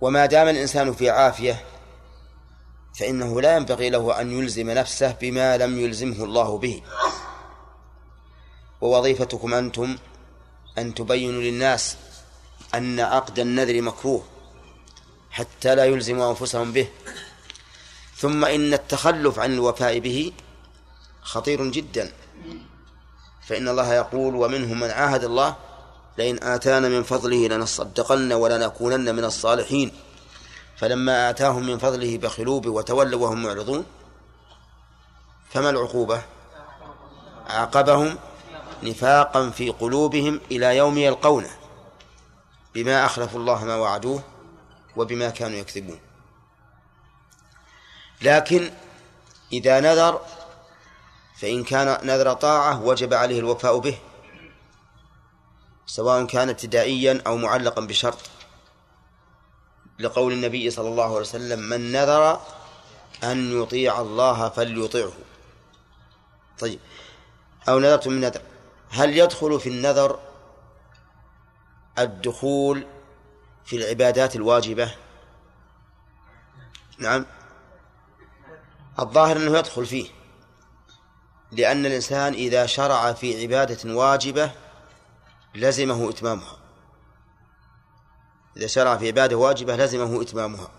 وما 0.00 0.26
دام 0.26 0.48
الإنسان 0.48 0.92
في 0.92 1.10
عافية 1.10 1.64
فإنه 2.94 3.40
لا 3.40 3.56
ينبغي 3.56 3.90
له 3.90 4.20
أن 4.20 4.32
يلزم 4.32 4.70
نفسه 4.70 5.12
بما 5.20 5.56
لم 5.56 5.78
يلزمه 5.78 6.24
الله 6.24 6.58
به. 6.58 6.82
ووظيفتكم 8.80 9.54
أنتم 9.54 9.98
أن 10.78 10.94
تبينوا 10.94 11.42
للناس 11.42 11.96
أن 12.74 13.00
عقد 13.00 13.38
النذر 13.38 13.82
مكروه 13.82 14.24
حتى 15.30 15.74
لا 15.74 15.84
يلزموا 15.84 16.30
أنفسهم 16.30 16.72
به. 16.72 16.88
ثم 18.16 18.44
إن 18.44 18.74
التخلف 18.74 19.38
عن 19.38 19.52
الوفاء 19.52 19.98
به 19.98 20.32
خطير 21.22 21.70
جدا. 21.70 22.12
فإن 23.48 23.68
الله 23.68 23.94
يقول 23.94 24.34
ومنهم 24.34 24.80
من 24.80 24.90
عاهد 24.90 25.24
الله 25.24 25.56
لئن 26.18 26.42
آتانا 26.42 26.88
من 26.88 27.02
فضله 27.02 27.48
لنصدقن 27.48 28.32
ولنكونن 28.32 29.14
من 29.14 29.24
الصالحين. 29.24 29.92
فلما 30.76 31.30
آتاهم 31.30 31.66
من 31.66 31.78
فضله 31.78 32.18
بخلوا 32.18 32.60
به 32.60 32.70
وتولوا 32.70 33.20
وهم 33.22 33.42
معرضون 33.42 33.84
فما 35.50 35.70
العقوبة؟ 35.70 36.22
عاقبهم 37.46 38.18
نفاقا 38.82 39.50
في 39.50 39.70
قلوبهم 39.70 40.40
إلى 40.50 40.76
يوم 40.76 40.98
يلقونه. 40.98 41.50
بما 42.74 43.04
أخلفوا 43.04 43.40
الله 43.40 43.64
ما 43.64 43.76
وعدوه 43.76 44.22
وبما 44.96 45.30
كانوا 45.30 45.58
يكذبون. 45.58 46.00
لكن 48.22 48.70
إذا 49.52 49.80
نذر 49.80 50.20
فإن 51.40 51.64
كان 51.64 52.06
نذر 52.06 52.32
طاعة 52.32 52.82
وجب 52.82 53.14
عليه 53.14 53.38
الوفاء 53.38 53.78
به 53.78 53.98
سواء 55.86 56.26
كان 56.26 56.48
ابتدائيا 56.48 57.22
أو 57.26 57.36
معلقا 57.36 57.80
بشرط. 57.80 58.18
لقول 59.98 60.32
النبي 60.32 60.70
صلى 60.70 60.88
الله 60.88 61.04
عليه 61.04 61.14
وسلم 61.14 61.58
من 61.58 61.92
نذر 61.92 62.40
أن 63.24 63.62
يطيع 63.62 64.00
الله 64.00 64.48
فليطيعه. 64.48 65.12
طيب 66.58 66.80
أو 67.68 67.78
نذرت 67.78 68.08
من 68.08 68.20
نذر. 68.20 68.42
هل 68.90 69.18
يدخل 69.18 69.60
في 69.60 69.68
النذر 69.68 70.18
الدخول 71.98 72.86
في 73.64 73.76
العبادات 73.76 74.36
الواجبة. 74.36 74.94
نعم. 76.98 77.26
الظاهر 78.98 79.36
أنه 79.36 79.58
يدخل 79.58 79.86
فيه 79.86 80.10
لأن 81.52 81.86
الإنسان 81.86 82.32
إذا 82.32 82.66
شرع 82.66 83.12
في 83.12 83.42
عبادة 83.42 83.94
واجبة 83.94 84.50
لزمه 85.54 86.10
إتمامها. 86.10 86.56
إذا 88.56 88.66
شرع 88.66 88.96
في 88.96 89.06
عبادة 89.06 89.36
واجبة 89.36 89.76
لزمه 89.76 90.22
إتمامها. 90.22 90.70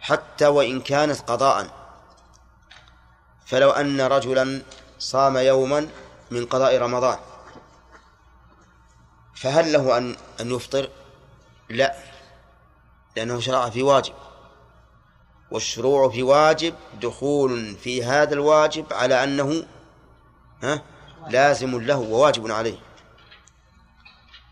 حتى 0.00 0.46
وإن 0.46 0.80
كانت 0.80 1.20
قضاء. 1.20 1.70
فلو 3.46 3.70
أن 3.70 4.00
رجلا 4.00 4.62
صام 4.98 5.36
يوما 5.36 5.88
من 6.30 6.46
قضاء 6.46 6.78
رمضان. 6.78 7.18
فهل 9.40 9.72
له 9.72 9.96
أن 9.98 10.16
أن 10.40 10.54
يفطر؟ 10.54 10.88
لا 11.68 11.96
لأنه 13.16 13.40
شرع 13.40 13.70
في 13.70 13.82
واجب. 13.82 14.14
والشروع 15.50 16.08
في 16.08 16.22
واجب 16.22 16.74
دخول 17.02 17.76
في 17.76 18.04
هذا 18.04 18.34
الواجب 18.34 18.92
على 18.92 19.24
أنه 19.24 19.66
ها 20.62 20.82
لازم 21.28 21.80
له 21.80 21.98
وواجب 21.98 22.50
عليه. 22.50 22.78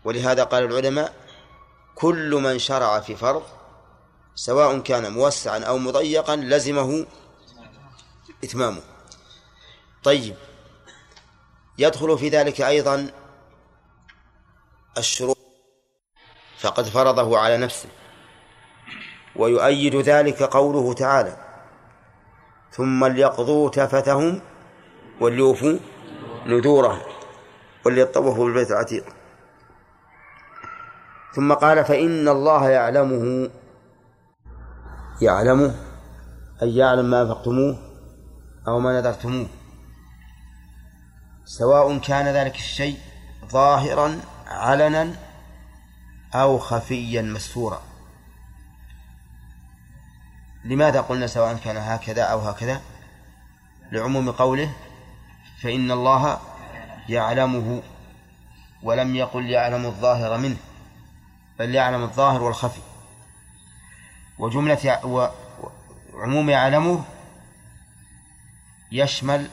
ولهذا 0.03 0.43
قال 0.43 0.63
العلماء 0.63 1.13
كل 1.95 2.35
من 2.35 2.59
شرع 2.59 2.99
في 2.99 3.15
فرض 3.15 3.43
سواء 4.35 4.79
كان 4.79 5.13
موسعا 5.13 5.59
أو 5.59 5.77
مضيقا 5.77 6.35
لزمه 6.35 7.05
إتمامه. 8.43 8.81
طيب 10.03 10.35
يدخل 11.77 12.17
في 12.17 12.29
ذلك 12.29 12.61
أيضا 12.61 13.11
الشروط 14.99 15.37
فقد 16.59 16.83
فرضه 16.83 17.37
على 17.39 17.57
نفسه 17.57 17.89
ويؤيد 19.35 19.95
ذلك 19.95 20.43
قوله 20.43 20.93
تعالى 20.93 21.37
ثم 22.71 23.05
ليقضوا 23.05 23.69
تفتهم 23.69 24.41
وليوفوا 25.21 25.79
نذورهم 26.45 27.01
وليطوفوا 27.85 28.45
بالبيت 28.45 28.71
العتيق 28.71 29.05
ثم 31.35 31.53
قال 31.53 31.85
فإن 31.85 32.27
الله 32.27 32.69
يعلمه 32.69 33.49
يعلمه 35.21 35.75
أي 36.61 36.75
يعلم 36.75 37.09
ما 37.09 37.21
أنفقتموه 37.21 37.77
أو 38.67 38.79
ما 38.79 38.99
نذرتموه 38.99 39.47
سواء 41.45 41.97
كان 41.97 42.25
ذلك 42.25 42.55
الشيء 42.55 42.97
ظاهرا 43.51 44.19
علنا 44.49 45.15
أو 46.33 46.59
خفيا 46.59 47.21
مستورا. 47.21 47.81
لماذا 50.63 51.01
قلنا 51.01 51.27
سواء 51.27 51.57
كان 51.57 51.77
هكذا 51.77 52.23
أو 52.23 52.39
هكذا؟ 52.39 52.81
لعموم 53.91 54.31
قوله 54.31 54.73
فإن 55.61 55.91
الله 55.91 56.39
يعلمه 57.09 57.81
ولم 58.83 59.15
يقل 59.15 59.49
يعلم 59.49 59.85
الظاهر 59.85 60.37
منه 60.37 60.57
بل 61.59 61.75
يعلم 61.75 62.03
الظاهر 62.03 62.43
والخفي. 62.43 62.81
وجملة 64.39 65.05
وعموم 66.13 66.49
يعلمه 66.49 67.03
يشمل 68.91 69.49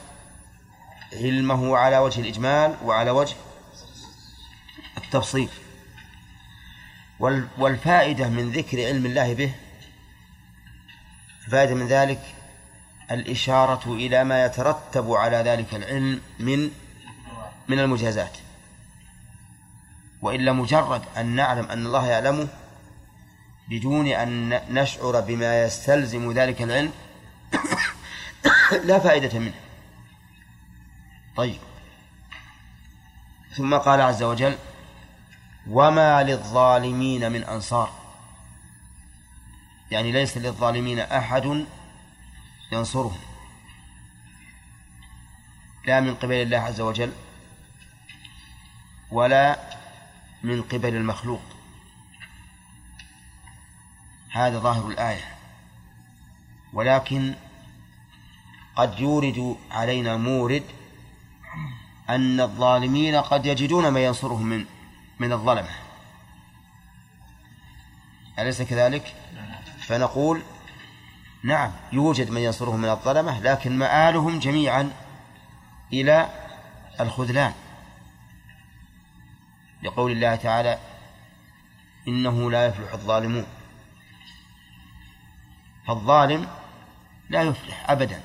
علمه 1.13 1.77
على 1.77 1.97
وجه 1.97 2.21
الإجمال 2.21 2.75
وعلى 2.83 3.11
وجه 3.11 3.35
التفصيل. 5.07 5.49
والفائدة 7.57 8.29
من 8.29 8.51
ذكر 8.51 8.85
علم 8.85 9.05
الله 9.05 9.33
به 9.33 9.51
الفائدة 11.45 11.75
من 11.75 11.87
ذلك 11.87 12.21
الإشارة 13.11 13.93
إلى 13.93 14.23
ما 14.23 14.45
يترتب 14.45 15.11
على 15.11 15.37
ذلك 15.37 15.73
العلم 15.73 16.21
من 16.39 16.71
من 17.67 17.79
المجازات. 17.79 18.37
وإلا 20.21 20.51
مجرد 20.51 21.01
أن 21.17 21.25
نعلم 21.25 21.65
أن 21.65 21.85
الله 21.85 22.07
يعلمه 22.07 22.47
بدون 23.69 24.07
أن 24.07 24.61
نشعر 24.69 25.19
بما 25.19 25.63
يستلزم 25.63 26.31
ذلك 26.31 26.61
العلم 26.61 26.91
لا 28.83 28.99
فائدة 28.99 29.39
منه. 29.39 29.59
طيب. 31.35 31.59
ثم 33.57 33.75
قال 33.77 34.01
عز 34.01 34.23
وجل 34.23 34.57
وما 35.69 36.23
للظالمين 36.23 37.31
من 37.31 37.43
أنصار. 37.43 37.91
يعني 39.91 40.11
ليس 40.11 40.37
للظالمين 40.37 40.99
أحد 40.99 41.65
ينصرهم 42.71 43.19
لا 45.85 45.99
من 46.01 46.15
قبل 46.15 46.33
الله 46.33 46.57
عز 46.57 46.81
وجل 46.81 47.11
ولا 49.11 49.59
من 50.43 50.61
قبل 50.61 50.95
المخلوق. 50.95 51.41
هذا 54.31 54.59
ظاهر 54.59 54.87
الآية. 54.87 55.37
ولكن 56.73 57.35
قد 58.75 58.99
يورد 58.99 59.57
علينا 59.71 60.17
مورد 60.17 60.63
أن 62.09 62.39
الظالمين 62.41 63.15
قد 63.15 63.45
يجدون 63.45 63.87
ما 63.87 64.05
ينصرهم 64.05 64.45
من 64.45 64.65
من 65.19 65.33
الظلمة 65.33 65.69
أليس 68.39 68.61
كذلك؟ 68.61 69.15
فنقول 69.79 70.41
نعم 71.43 71.71
يوجد 71.91 72.29
من 72.29 72.41
ينصرهم 72.41 72.81
من 72.81 72.89
الظلمة 72.89 73.39
لكن 73.39 73.77
مآلهم 73.77 74.39
جميعا 74.39 74.91
إلى 75.93 76.29
الخذلان. 76.99 77.53
لقول 79.83 80.11
الله 80.11 80.35
تعالى 80.35 80.79
إنه 82.07 82.51
لا 82.51 82.65
يفلح 82.65 82.93
الظالمون. 82.93 83.45
فالظالم 85.87 86.47
لا 87.29 87.41
يفلح 87.41 87.89
أبدا. 87.89 88.21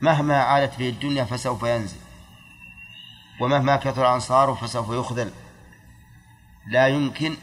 مهما 0.00 0.42
عالت 0.42 0.78
به 0.78 0.88
الدنيا 0.88 1.24
فسوف 1.24 1.62
ينزل 1.62 1.98
ومهما 3.40 3.76
كثر 3.76 4.14
أنصاره 4.14 4.54
فسوف 4.54 4.90
يخذل. 4.90 5.32
لا 6.68 6.88
يمكن 6.88 7.36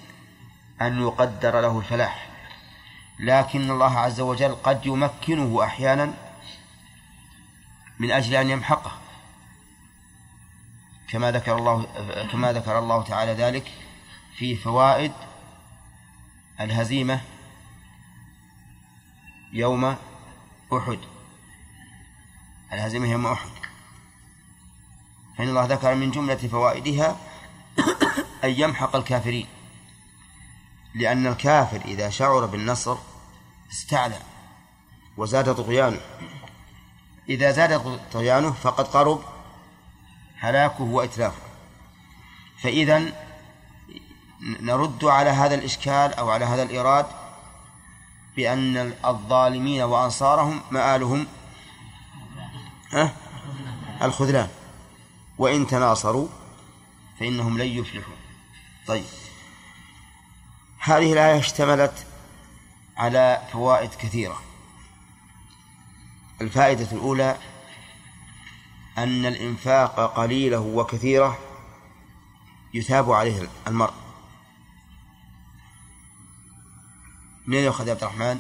أن 0.81 1.01
يقدر 1.01 1.61
له 1.61 1.79
الفلاح 1.79 2.29
لكن 3.19 3.71
الله 3.71 3.99
عز 3.99 4.19
وجل 4.19 4.55
قد 4.55 4.85
يمكنه 4.85 5.63
أحيانا 5.63 6.13
من 7.99 8.11
أجل 8.11 8.35
أن 8.35 8.49
يمحقه. 8.49 8.91
كما 11.09 11.31
ذكر 11.31 11.57
الله 11.57 11.85
كما 12.31 12.53
ذكر 12.53 12.79
الله 12.79 13.03
تعالى 13.03 13.33
ذلك 13.33 13.71
في 14.37 14.55
فوائد 14.55 15.11
الهزيمة 16.59 17.21
يوم 19.53 19.95
أحد. 20.73 20.99
الهزيمة 22.73 23.07
يوم 23.11 23.27
أحد. 23.27 23.49
فإن 25.37 25.49
الله 25.49 25.65
ذكر 25.65 25.95
من 25.95 26.11
جملة 26.11 26.35
فوائدها 26.35 27.17
أن 28.43 28.49
يمحق 28.49 28.95
الكافرين. 28.95 29.47
لأن 30.95 31.27
الكافر 31.27 31.81
إذا 31.85 32.09
شعر 32.09 32.45
بالنصر 32.45 32.97
استعلى 33.71 34.19
وزاد 35.17 35.55
طغيانه. 35.55 35.99
إذا 37.29 37.51
زاد 37.51 37.99
طغيانه 38.11 38.51
فقد 38.51 38.87
قرب 38.87 39.21
هلاكه 40.39 40.83
وإتلافه. 40.83 41.41
فإذا 42.61 43.13
نرد 44.41 45.05
على 45.05 45.29
هذا 45.29 45.55
الإشكال 45.55 46.13
أو 46.13 46.29
على 46.29 46.45
هذا 46.45 46.63
الإيراد 46.63 47.05
بأن 48.35 48.93
الظالمين 49.05 49.81
وأنصارهم 49.81 50.61
مآلهم 50.71 51.27
الخذلان. 54.01 54.49
وإن 55.37 55.67
تناصروا 55.67 56.27
فإنهم 57.19 57.57
لن 57.57 57.67
يفلحوا. 57.67 58.13
طيب. 58.87 59.05
هذه 60.79 61.13
الآية 61.13 61.39
اشتملت 61.39 62.07
على 62.97 63.47
فوائد 63.51 63.89
كثيرة. 63.89 64.41
الفائدة 66.41 66.91
الأولى 66.91 67.37
أن 68.97 69.25
الإنفاق 69.25 70.13
قليله 70.17 70.59
وكثيره 70.59 71.39
يثاب 72.73 73.11
عليه 73.11 73.49
المرء. 73.67 73.93
منين 77.47 77.63
يؤخذ 77.63 77.87
يا 77.87 77.91
عبد 77.91 78.03
الرحمن؟ 78.03 78.39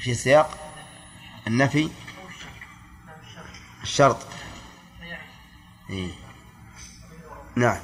في 0.00 0.14
سياق 0.14 0.72
النفي 1.46 1.90
الشرط. 3.82 4.26
إيه. 5.90 6.25
نعم. 7.56 7.80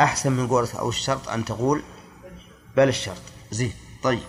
أحسن 0.00 0.32
من 0.32 0.48
قول 0.48 0.68
أو 0.78 0.88
الشرط 0.88 1.28
أن 1.28 1.44
تقول 1.44 1.82
بل 2.76 2.88
الشرط. 2.88 3.22
زين. 3.50 3.72
طيب. 4.02 4.22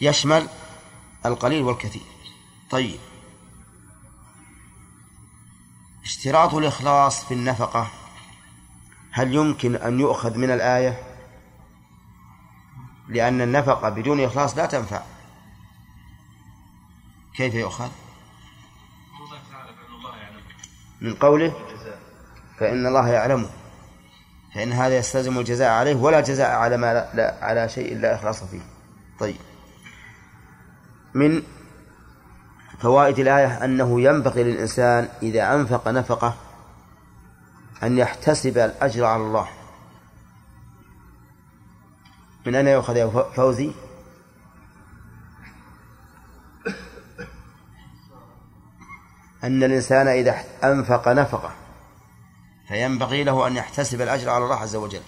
يشمل 0.00 0.48
القليل 1.26 1.62
والكثير. 1.62 2.02
طيب. 2.70 3.00
اشتراط 6.04 6.54
الإخلاص 6.54 7.24
في 7.24 7.34
النفقة 7.34 7.90
هل 9.10 9.34
يمكن 9.34 9.76
أن 9.76 10.00
يؤخذ 10.00 10.38
من 10.38 10.50
الآية؟ 10.50 11.02
لأن 13.08 13.40
النفقة 13.40 13.88
بدون 13.88 14.20
إخلاص 14.20 14.56
لا 14.56 14.66
تنفع. 14.66 15.02
كيف 17.34 17.54
يؤخذ؟ 17.54 17.90
من 21.02 21.14
قوله 21.14 21.52
فإن 22.58 22.86
الله 22.86 23.08
يعلمه 23.08 23.48
فإن 24.54 24.72
هذا 24.72 24.96
يستلزم 24.96 25.38
الجزاء 25.38 25.70
عليه 25.70 25.94
ولا 25.94 26.20
جزاء 26.20 26.50
على 26.50 26.76
ما 26.76 27.08
لا, 27.14 27.34
على 27.42 27.68
شيء 27.68 27.98
لا 27.98 28.14
إخلاص 28.14 28.44
فيه. 28.44 28.60
طيب. 29.20 29.36
من 31.14 31.42
فوائد 32.78 33.18
الآية 33.18 33.64
أنه 33.64 34.00
ينبغي 34.00 34.42
للإنسان 34.42 35.08
إذا 35.22 35.54
أنفق 35.54 35.88
نفقة 35.88 36.34
أن 37.82 37.98
يحتسب 37.98 38.58
الأجر 38.58 39.04
على 39.04 39.22
الله. 39.22 39.48
من 42.46 42.54
أين 42.54 42.68
يؤخذ 42.68 42.96
يا 42.96 43.06
فوزي؟ 43.06 43.72
أن 49.44 49.64
الإنسان 49.64 50.08
إذا 50.08 50.44
أنفق 50.64 51.08
نفقة 51.08 51.52
فينبغي 52.68 53.24
له 53.24 53.46
أن 53.46 53.56
يحتسب 53.56 54.00
الأجر 54.00 54.30
على 54.30 54.44
الله 54.44 54.56
عز 54.56 54.76
وجل. 54.76 55.02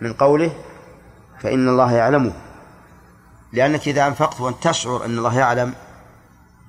من 0.00 0.12
قوله 0.12 0.56
فإن 1.40 1.68
الله 1.68 1.92
يعلمه. 1.92 2.32
لأنك 3.52 3.88
إذا 3.88 4.06
أنفقت 4.06 4.40
وأنت 4.40 4.64
تشعر 4.64 5.04
أن 5.04 5.18
الله 5.18 5.38
يعلم 5.38 5.74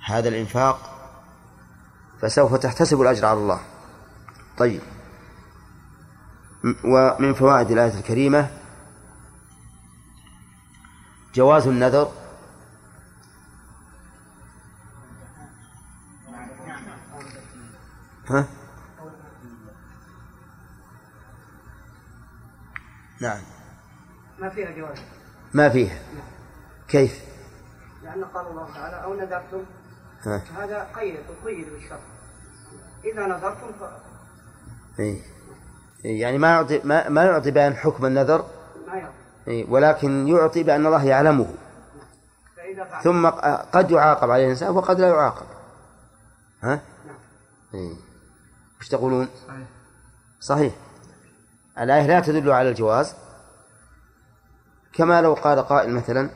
هذا 0.06 0.30
الإنفاق 0.30 0.90
فسوف 2.22 2.56
تحتسب 2.56 3.02
الأجر 3.02 3.26
على 3.26 3.40
الله. 3.40 3.60
طيب. 4.58 4.82
ومن 6.84 7.34
فوائد 7.34 7.72
الآية 7.72 7.94
الكريمة 8.00 8.50
جواز 11.36 11.68
النذر 11.68 12.12
ها؟ 18.30 18.48
نعم 23.22 23.42
ما 24.40 24.50
فيها 24.50 24.72
جواز 24.72 24.98
ما 25.54 25.70
فيها 25.70 26.00
كيف؟ 26.88 27.24
لأن 28.04 28.24
قال 28.24 28.48
الله 28.48 28.74
تعالى 28.74 29.04
أو 29.04 29.14
نذرتم 29.14 29.64
ها. 30.26 30.42
هذا 30.58 30.88
قيد 30.96 31.20
قيد 31.46 31.70
بالشرط 31.70 32.00
إذا 33.06 33.26
نذرتم 33.26 33.72
ف... 33.80 33.84
إيه. 35.00 35.22
يعني 36.04 36.38
ما 36.38 36.48
يعطي 36.48 36.82
ما, 36.84 37.10
ما 37.10 37.24
يعطي 37.24 37.52
بيان 37.52 37.76
حكم 37.76 38.06
النذر 38.06 38.46
ما 38.88 38.96
يعطي 38.96 39.14
إيه، 39.48 39.70
ولكن 39.70 40.28
يعطي 40.28 40.64
بأن 40.64 40.86
الله 40.86 41.06
يعلمه 41.06 41.54
فإذا 42.58 42.84
فعل 42.84 43.04
ثم 43.04 43.30
قد 43.74 43.92
يعاقب 43.92 44.32
عليه 44.32 44.46
الإنسان 44.46 44.70
وقد 44.70 45.00
لا 45.00 45.08
يعاقب 45.08 45.46
ها؟ 46.64 46.82
إيه. 47.74 48.13
وش 48.84 48.90
تقولون؟ 48.90 49.28
صحيح. 50.40 50.74
الآية 51.80 52.08
لا 52.08 52.20
تدل 52.20 52.52
على 52.52 52.70
الجواز. 52.70 53.16
كما 54.94 55.22
لو 55.22 55.34
قال 55.34 55.60
قائل 55.60 55.90
مثلا 55.90 56.30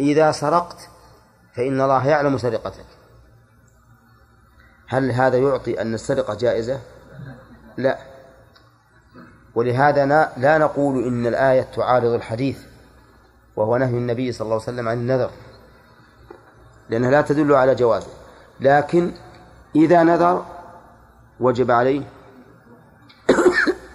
إذا 0.00 0.32
سرقت 0.32 0.88
فإن 1.56 1.80
الله 1.80 2.06
يعلم 2.06 2.38
سرقتك. 2.38 2.86
هل 4.88 5.10
هذا 5.10 5.38
يعطي 5.38 5.82
أن 5.82 5.94
السرقة 5.94 6.34
جائزة؟ 6.34 6.80
لا. 7.76 7.98
ولهذا 9.54 10.06
لا 10.36 10.58
نقول 10.58 11.04
إن 11.04 11.26
الآية 11.26 11.62
تعارض 11.62 12.12
الحديث 12.12 12.58
وهو 13.56 13.76
نهي 13.76 13.98
النبي 13.98 14.32
صلى 14.32 14.44
الله 14.44 14.54
عليه 14.54 14.64
وسلم 14.64 14.88
عن 14.88 14.96
النذر. 14.96 15.30
لأنها 16.88 17.10
لا 17.10 17.20
تدل 17.20 17.52
على 17.52 17.74
جوازه. 17.74 18.10
لكن 18.60 19.12
إذا 19.76 20.02
نذر 20.02 20.59
وجب 21.40 21.70
عليه 21.70 22.08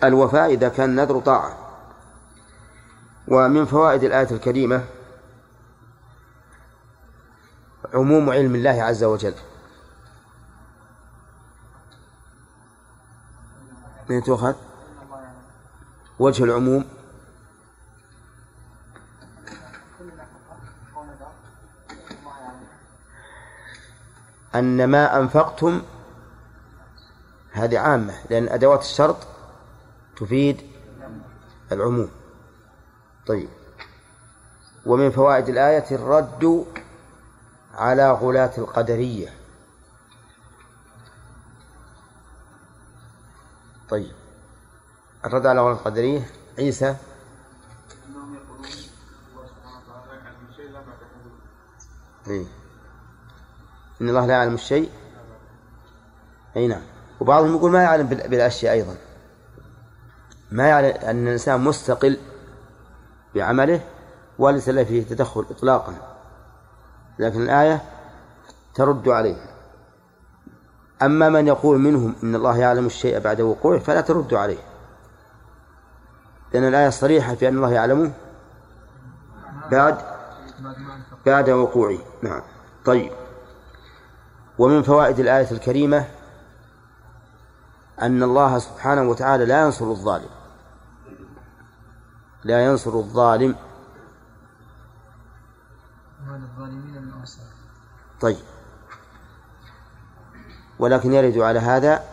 الوفاء 0.04 0.54
إذا 0.54 0.70
كان 0.70 0.90
النذر 0.90 1.20
طاعة. 1.20 1.58
ومن 3.28 3.66
فوائد 3.66 4.04
الآية 4.04 4.32
الكريمة 4.32 4.84
عموم 7.94 8.30
علم 8.30 8.56
الله 8.56 8.84
عز 8.84 9.04
وجل. 9.04 9.34
من 14.10 14.24
تؤخذ؟ 14.24 14.54
وجه 16.20 16.44
العموم. 16.44 16.86
أن 24.56 24.86
ما 24.86 25.18
أنفقتم 25.20 25.82
هذه 27.56 27.80
عامة 27.80 28.14
لأن 28.30 28.48
أدوات 28.48 28.80
الشرط 28.80 29.18
تفيد 30.18 30.62
العموم. 31.72 32.12
طيب. 33.28 33.50
ومن 34.86 35.12
فوائد 35.12 35.50
الآية 35.50 35.86
الرد 35.92 36.66
على 37.74 38.12
غلاة 38.12 38.52
القدرية. 38.58 39.34
طيب. 43.90 44.12
الرد 45.26 45.46
على 45.46 45.62
غلاة 45.62 45.74
القدرية 45.74 46.30
عيسى. 46.58 46.96
إيه. 52.28 52.46
إن 54.02 54.10
الله 54.10 54.26
لا 54.26 54.34
يعلم 54.34 54.54
الشيء. 54.54 54.92
أي 56.56 56.68
نعم. 56.68 56.95
وبعضهم 57.20 57.56
يقول 57.56 57.72
ما 57.72 57.84
يعلم 57.84 58.08
بال- 58.08 58.30
بالأشياء 58.30 58.74
أيضا. 58.74 58.96
ما 60.52 60.68
يعلم 60.68 60.86
أن 60.86 61.28
الإنسان 61.28 61.62
مستقل 61.62 62.18
بعمله 63.36 63.82
وليس 64.40 64.70
له 64.70 64.84
فيه 64.84 65.04
تدخل 65.04 65.46
إطلاقا. 65.52 65.94
لكن 67.20 67.42
الآية 67.42 67.82
ترد 68.76 69.10
عليه. 69.10 69.36
أما 71.02 71.30
من 71.30 71.48
يقول 71.48 71.80
منهم 71.80 72.16
إن 72.24 72.36
الله 72.36 72.58
يعلم 72.58 72.86
الشيء 72.86 73.20
بعد 73.20 73.42
وقوعه 73.42 73.80
فلا 73.80 74.02
ترد 74.02 74.34
عليه. 74.34 74.58
لأن 76.54 76.68
الآية 76.68 76.90
صريحة 76.90 77.36
في 77.36 77.48
أن 77.48 77.56
الله 77.56 77.72
يعلمه 77.72 78.12
بعد 79.72 79.98
بعد 81.26 81.50
وقوعه. 81.50 81.98
نعم. 82.24 82.42
طيب. 82.86 83.12
ومن 84.60 84.82
فوائد 84.84 85.20
الآية 85.20 85.52
الكريمة 85.52 86.06
أن 88.02 88.24
الله 88.24 88.60
سبحانه 88.60 89.02
وتعالى 89.02 89.46
لا 89.46 89.62
ينصر 89.62 89.86
الظالم. 89.86 90.30
لا 92.44 92.66
ينصر 92.66 92.94
الظالم. 92.94 93.56
طيب. 98.22 98.38
ولكن 100.80 101.14
يرد 101.14 101.38
على 101.38 101.60
هذا 101.60 102.04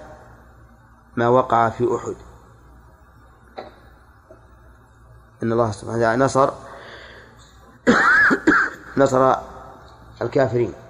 ما 1.17 1.29
وقع 1.29 1.69
في 1.69 1.97
أحد. 1.97 2.17
إن 5.43 5.53
الله 5.53 5.71
سبحانه 5.71 5.99
وتعالى 5.99 6.25
نصر 6.25 6.51
نصر 9.03 9.35
الكافرين. 10.23 10.82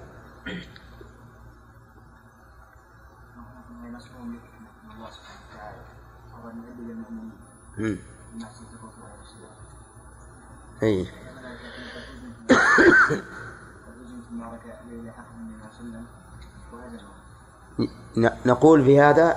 ن- 18.16 18.30
نقول 18.46 18.84
في 18.84 19.00
هذا 19.00 19.36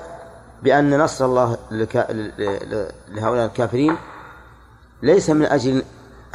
بأن 0.64 1.00
نصر 1.04 1.26
الله 1.26 1.58
لهؤلاء 3.10 3.46
الكافرين 3.46 3.98
ليس 5.04 5.30
من 5.30 5.46
أجل 5.46 5.84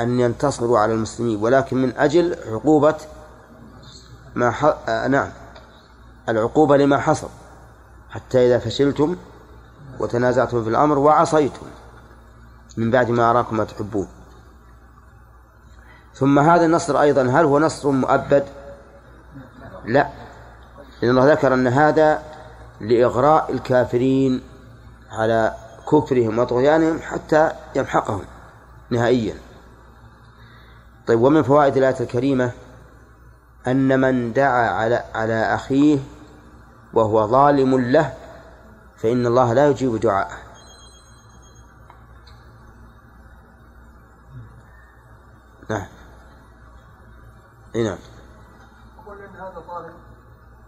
أن 0.00 0.20
ينتصروا 0.20 0.78
على 0.78 0.92
المسلمين 0.92 1.42
ولكن 1.42 1.76
من 1.82 1.92
أجل 1.96 2.36
عقوبة 2.46 2.94
ما 4.34 4.50
ح... 4.50 4.64
آه 4.88 5.06
نعم. 5.08 5.28
العقوبة 6.28 6.76
لما 6.76 6.98
حصل. 6.98 7.28
حتى 8.10 8.46
إذا 8.46 8.58
فشلتم 8.58 9.16
وتنازعتم 10.00 10.64
في 10.64 10.70
الأمر 10.70 10.98
وعصيتم. 10.98 11.66
من 12.76 12.90
بعد 12.90 13.10
ما 13.10 13.30
أراكم 13.30 13.56
ما 13.56 13.64
تحبون. 13.64 14.08
ثم 16.14 16.38
هذا 16.38 16.66
النصر 16.66 17.00
أيضا 17.00 17.22
هل 17.22 17.44
هو 17.44 17.58
نصر 17.58 17.90
مؤبد؟ 17.90 18.44
لا. 19.84 20.08
لأن 21.02 21.10
الله 21.10 21.32
ذكر 21.32 21.54
أن 21.54 21.66
هذا 21.66 22.22
لإغراء 22.80 23.52
الكافرين 23.52 24.42
على 25.10 25.54
كفرهم 25.92 26.38
وطغيانهم 26.38 26.98
حتى 26.98 27.52
يمحقهم 27.76 28.24
نهائيا. 28.90 29.34
طيب 31.06 31.20
ومن 31.20 31.42
فوائد 31.42 31.76
الآية 31.76 32.00
الكريمة 32.00 32.52
أن 33.66 34.00
من 34.00 34.32
دعا 34.32 34.70
على 34.70 35.04
على 35.14 35.54
أخيه 35.54 35.98
وهو 36.94 37.26
ظالم 37.26 37.78
له 37.78 38.14
فإن 38.96 39.26
الله 39.26 39.52
لا 39.52 39.68
يجيب 39.68 39.96
دعاءه. 40.00 40.49
نعم. 45.70 45.86
اي 47.74 47.82
نعم. 47.82 47.98
أقول 48.98 49.18
أن 49.22 49.36
هذا 49.36 49.62
ظالم 49.68 49.94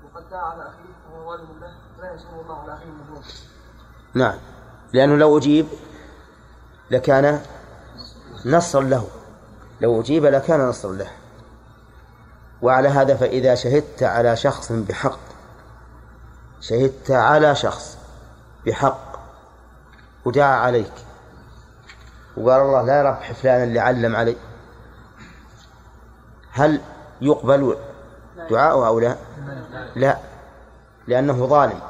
وقد 0.04 0.30
دعا 0.30 0.40
على 0.40 0.62
أخيه 0.62 1.12
وهو 1.12 1.36
ظالم 1.36 1.60
له 1.60 1.72
لا 2.02 2.14
يسلم 2.14 2.40
الله 2.40 2.62
على 2.62 2.74
أخيه 2.74 2.86
من 2.86 3.06
دونه 3.06 3.26
نعم. 4.14 4.38
لأنه 4.92 5.16
لو 5.16 5.38
أجيب 5.38 5.66
لكان 6.90 7.42
نصرا 8.46 8.82
له. 8.82 9.08
لو 9.80 10.00
أجيب 10.00 10.24
لكان 10.24 10.68
نصرا 10.68 10.92
له. 10.92 11.10
وعلى 12.62 12.88
هذا 12.88 13.16
فإذا 13.16 13.54
شهدت 13.54 14.02
على 14.02 14.36
شخص 14.36 14.72
بحق. 14.72 15.18
شهدت 16.60 17.10
على 17.10 17.54
شخص 17.54 17.98
بحق. 18.66 19.12
ودعا 20.24 20.56
عليك. 20.56 20.94
وقال 22.36 22.60
الله 22.60 22.82
لا 22.82 22.98
يربح 22.98 23.32
فلانا 23.32 23.64
اللي 23.64 23.80
علم 23.80 24.16
علي. 24.16 24.36
هل 26.52 26.80
يقبل 27.20 27.76
دعاؤه 28.50 28.86
أو 28.86 29.00
لا؟ 29.00 29.16
لا. 29.96 30.18
لأنه 31.06 31.46
ظالم. 31.46 31.80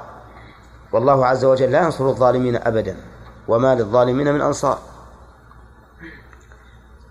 والله 0.93 1.27
عز 1.27 1.45
وجل 1.45 1.71
لا 1.71 1.83
ينصر 1.83 2.09
الظالمين 2.09 2.57
أبدا 2.57 2.97
وما 3.49 3.75
للظالمين 3.75 4.35
من 4.35 4.41
أنصار. 4.41 4.79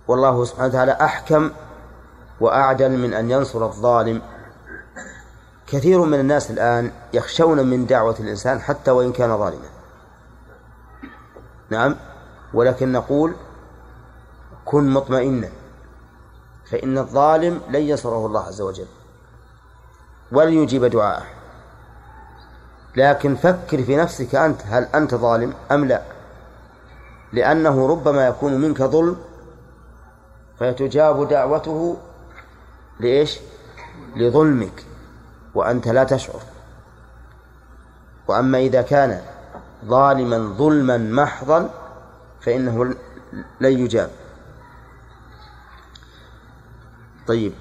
والله 0.07 0.45
سبحانه 0.45 0.67
وتعالى 0.67 0.91
أحكم 0.91 1.51
وأعدل 2.39 2.97
من 2.97 3.13
أن 3.13 3.31
ينصر 3.31 3.65
الظالم. 3.65 4.21
كثير 5.67 6.01
من 6.01 6.19
الناس 6.19 6.51
الآن 6.51 6.91
يخشون 7.13 7.67
من 7.67 7.85
دعوة 7.85 8.15
الإنسان 8.19 8.61
حتى 8.61 8.91
وإن 8.91 9.11
كان 9.11 9.37
ظالما. 9.37 9.69
نعم. 11.69 11.95
ولكن 12.53 12.91
نقول 12.91 13.35
كن 14.65 14.89
مطمئنا. 14.89 15.49
فإن 16.71 16.97
الظالم 16.97 17.61
لن 17.69 17.81
ينصره 17.81 18.25
الله 18.25 18.41
عز 18.41 18.61
وجل 18.61 18.85
ولن 20.31 20.53
يجيب 20.53 20.85
دعاءه. 20.85 21.23
لكن 22.95 23.35
فكر 23.35 23.83
في 23.83 23.95
نفسك 23.95 24.35
أنت 24.35 24.61
هل 24.65 24.83
أنت 24.83 25.15
ظالم 25.15 25.53
أم 25.71 25.85
لا؟ 25.85 26.01
لأنه 27.33 27.87
ربما 27.87 28.27
يكون 28.27 28.53
منك 28.53 28.81
ظلم 28.83 29.17
فيتجاب 30.59 31.27
دعوته 31.27 31.97
لإيش؟ 32.99 33.39
لظلمك 34.15 34.85
وأنت 35.55 35.87
لا 35.87 36.03
تشعر. 36.03 36.41
وأما 38.27 38.57
إذا 38.57 38.81
كان 38.81 39.21
ظالما 39.85 40.37
ظلما 40.57 40.97
محضا 40.97 41.69
فإنه 42.41 42.83
لن 43.61 43.79
يجاب. 43.79 44.20
طيب. 47.27 47.53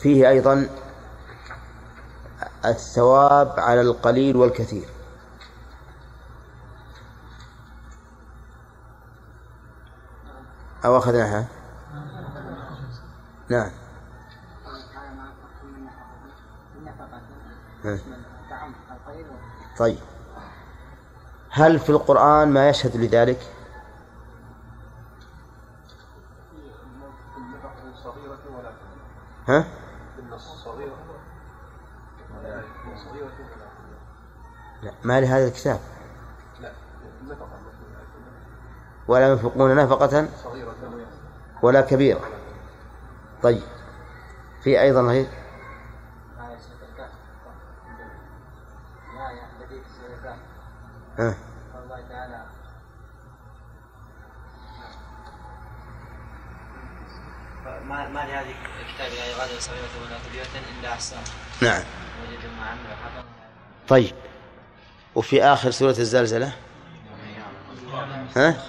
فيه 0.00 0.28
أيضا 0.28 0.68
الثواب 2.64 3.60
على 3.60 3.80
القليل 3.80 4.36
والكثير. 4.36 4.88
أو 10.84 10.98
أخذناها؟ 10.98 11.46
نعم. 13.48 13.70
ها. 17.84 17.98
طيب. 19.78 19.98
هل 21.50 21.78
في 21.78 21.90
القرآن 21.90 22.48
ما 22.48 22.68
يشهد 22.68 22.96
لذلك؟ 22.96 23.59
ها؟ 29.48 29.64
لا 34.82 34.92
ما 35.04 35.20
لهذا 35.20 35.48
الكتاب. 35.48 35.80
ولا 39.08 39.28
ينفقون 39.28 39.76
نفقة 39.76 40.28
ولا 41.62 41.80
كبيرة. 41.80 42.20
طيب. 43.42 43.62
في 44.62 44.80
أيضا 44.80 45.02
غير 45.02 45.26
ها 51.18 51.34
ما 57.84 58.08
ما 58.08 58.20
لهذه 58.20 58.54
الكتاب 58.80 59.12
لا 59.12 59.26
يغادر 59.26 59.60
صغيرة 59.60 59.88
ولا 60.04 60.18
كبيرة 60.28 60.39
إلا 60.54 60.96
نعم. 61.60 61.82
طيب. 63.88 64.14
وفي 65.14 65.42
آخر 65.42 65.70
سورة 65.70 65.96
الزلزلة؟ 65.98 66.52
ها؟ 68.36 68.66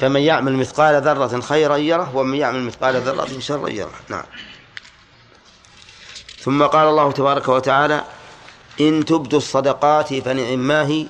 فمن 0.00 0.20
يعمل 0.20 0.52
مثقال 0.52 1.02
ذرة 1.02 1.40
خيرا 1.40 1.76
يره 1.76 2.16
ومن 2.16 2.38
يعمل 2.38 2.62
مثقال 2.62 2.96
ذرة 2.96 3.38
شرا 3.38 3.68
يره. 3.68 3.94
نعم. 4.08 4.24
ثم 6.38 6.62
قال 6.62 6.88
الله 6.88 7.12
تبارك 7.12 7.48
وتعالى 7.48 8.04
إن 8.80 9.04
تبدوا 9.04 9.38
الصدقات 9.38 10.14
فنعم 10.14 10.58
ما 10.58 10.86
هي 10.86 11.06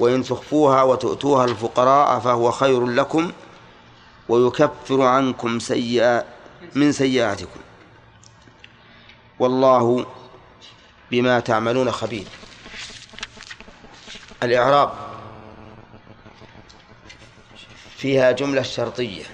وإن 0.00 0.22
تخفوها 0.22 0.82
وتؤتوها 0.82 1.44
الفقراء 1.44 2.20
فهو 2.20 2.50
خير 2.50 2.86
لكم 2.86 3.32
ويكفر 4.28 5.02
عنكم 5.02 5.58
سيئات 5.58 6.26
من 6.74 6.92
سيئاتكم. 6.92 7.60
والله 9.42 10.06
بما 11.10 11.40
تعملون 11.40 11.90
خبير. 11.90 12.26
الإعراب 14.42 14.92
فيها 17.96 18.32
جملة 18.32 18.62
شرطية. 18.62 19.24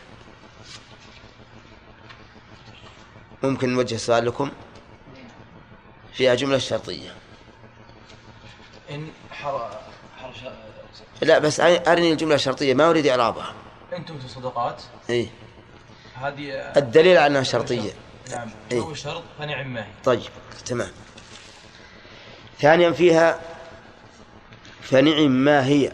ممكن 3.43 3.69
نوجه 3.75 3.97
سؤال 3.97 4.27
لكم؟ 4.27 4.51
فيها 6.13 6.35
جملة 6.35 6.59
شرطية. 6.59 7.15
إن 8.91 9.09
حر 9.31 9.71
حر 10.19 10.53
لا 11.23 11.39
بس 11.39 11.61
أرني 11.61 12.13
الجملة 12.13 12.35
الشرطية 12.35 12.75
ما 12.75 12.91
أريد 12.91 13.07
إعرابها. 13.07 13.55
إن 13.93 14.05
تؤتوا 14.05 14.29
صدقات؟ 14.29 14.83
إيه. 15.11 15.29
هذه 16.15 16.53
الدليل 16.77 17.17
على 17.17 17.27
أنها 17.27 17.43
شرطية. 17.43 18.08
نعم. 18.31 18.51
إيه. 18.73 18.81
هو 18.81 18.95
شرط 18.95 19.23
فنعم 19.39 19.75
ما 19.75 19.85
هي. 19.85 19.91
طيب 20.05 20.31
تمام. 20.67 20.91
ثانيا 22.59 22.91
فيها 22.91 23.41
فنعم 24.83 25.31
ما 25.31 25.67
هي. 25.67 25.93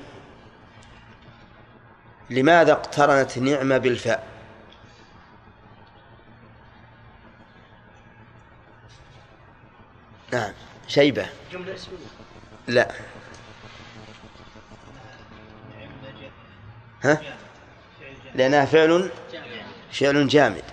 لماذا 2.30 2.72
اقترنت 2.72 3.38
نعمة 3.38 3.78
بالفاء؟ 3.78 4.28
نعم 10.32 10.52
شيبة. 10.88 11.26
جملة 11.52 11.74
اسمية. 11.74 11.96
لا. 12.66 12.94
ها؟ 17.02 17.22
لأنها 18.34 18.64
فعل 18.64 19.10
فعل 19.92 20.28
جامد. 20.28 20.64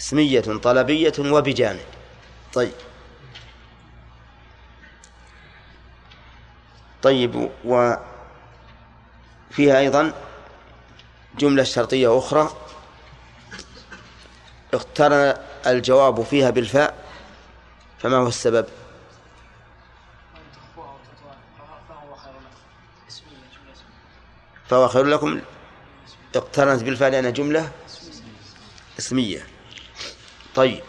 اسمية 0.00 0.40
طلبية 0.40 1.12
وبجانب. 1.18 1.86
طيب. 2.52 2.72
طيب 7.02 7.50
وفيها 7.64 7.98
أيضا 9.78 10.12
جملة 11.38 11.62
شرطية 11.62 12.18
أخرى. 12.18 12.56
اقترن 14.74 15.34
الجواب 15.66 16.22
فيها 16.22 16.50
بالفاء 16.50 17.04
فما 17.98 18.16
هو 18.16 18.28
السبب؟ 18.28 18.66
فهو 24.68 24.88
خير 24.88 25.04
لكم. 25.04 25.40
اقترنت 26.36 26.82
بالفاء 26.82 27.10
لأنها 27.10 27.30
جملة 27.30 27.72
اسمية. 28.98 29.53
طيب. 30.54 30.82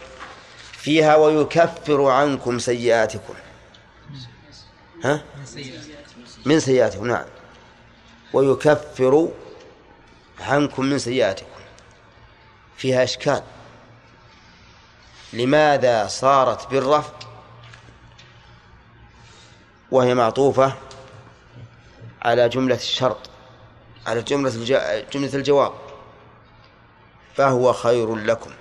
فيها 0.72 1.16
ويكفر 1.16 2.06
عنكم 2.06 2.60
سيئاتكم. 2.60 3.34
ها؟ 5.04 5.24
من 6.46 6.60
سيئاتكم 6.60 7.08
نعم. 7.08 7.26
ويكفر 8.34 9.30
عنكم 10.40 10.86
من 10.86 11.00
سيئاتكم. 11.00 11.48
فيها 12.78 13.04
إشكال. 13.04 13.44
لماذا 15.34 16.08
صارت 16.08 16.68
بالرفع 16.68 17.14
وهي 19.92 20.16
معطوفة 20.16 20.74
على 22.22 22.50
جملة 22.50 22.76
الشرط 22.76 23.30
على 24.08 24.22
جملة 24.22 24.50
جملة 25.14 25.34
الجواب. 25.34 25.74
فهو 27.36 27.74
خير 27.74 28.16
لكم. 28.16 28.52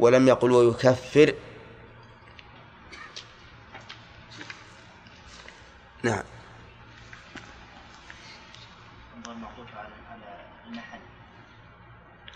ولم 0.00 0.28
يقل 0.28 0.50
ويكفر. 0.52 1.34
نعم. 6.02 6.22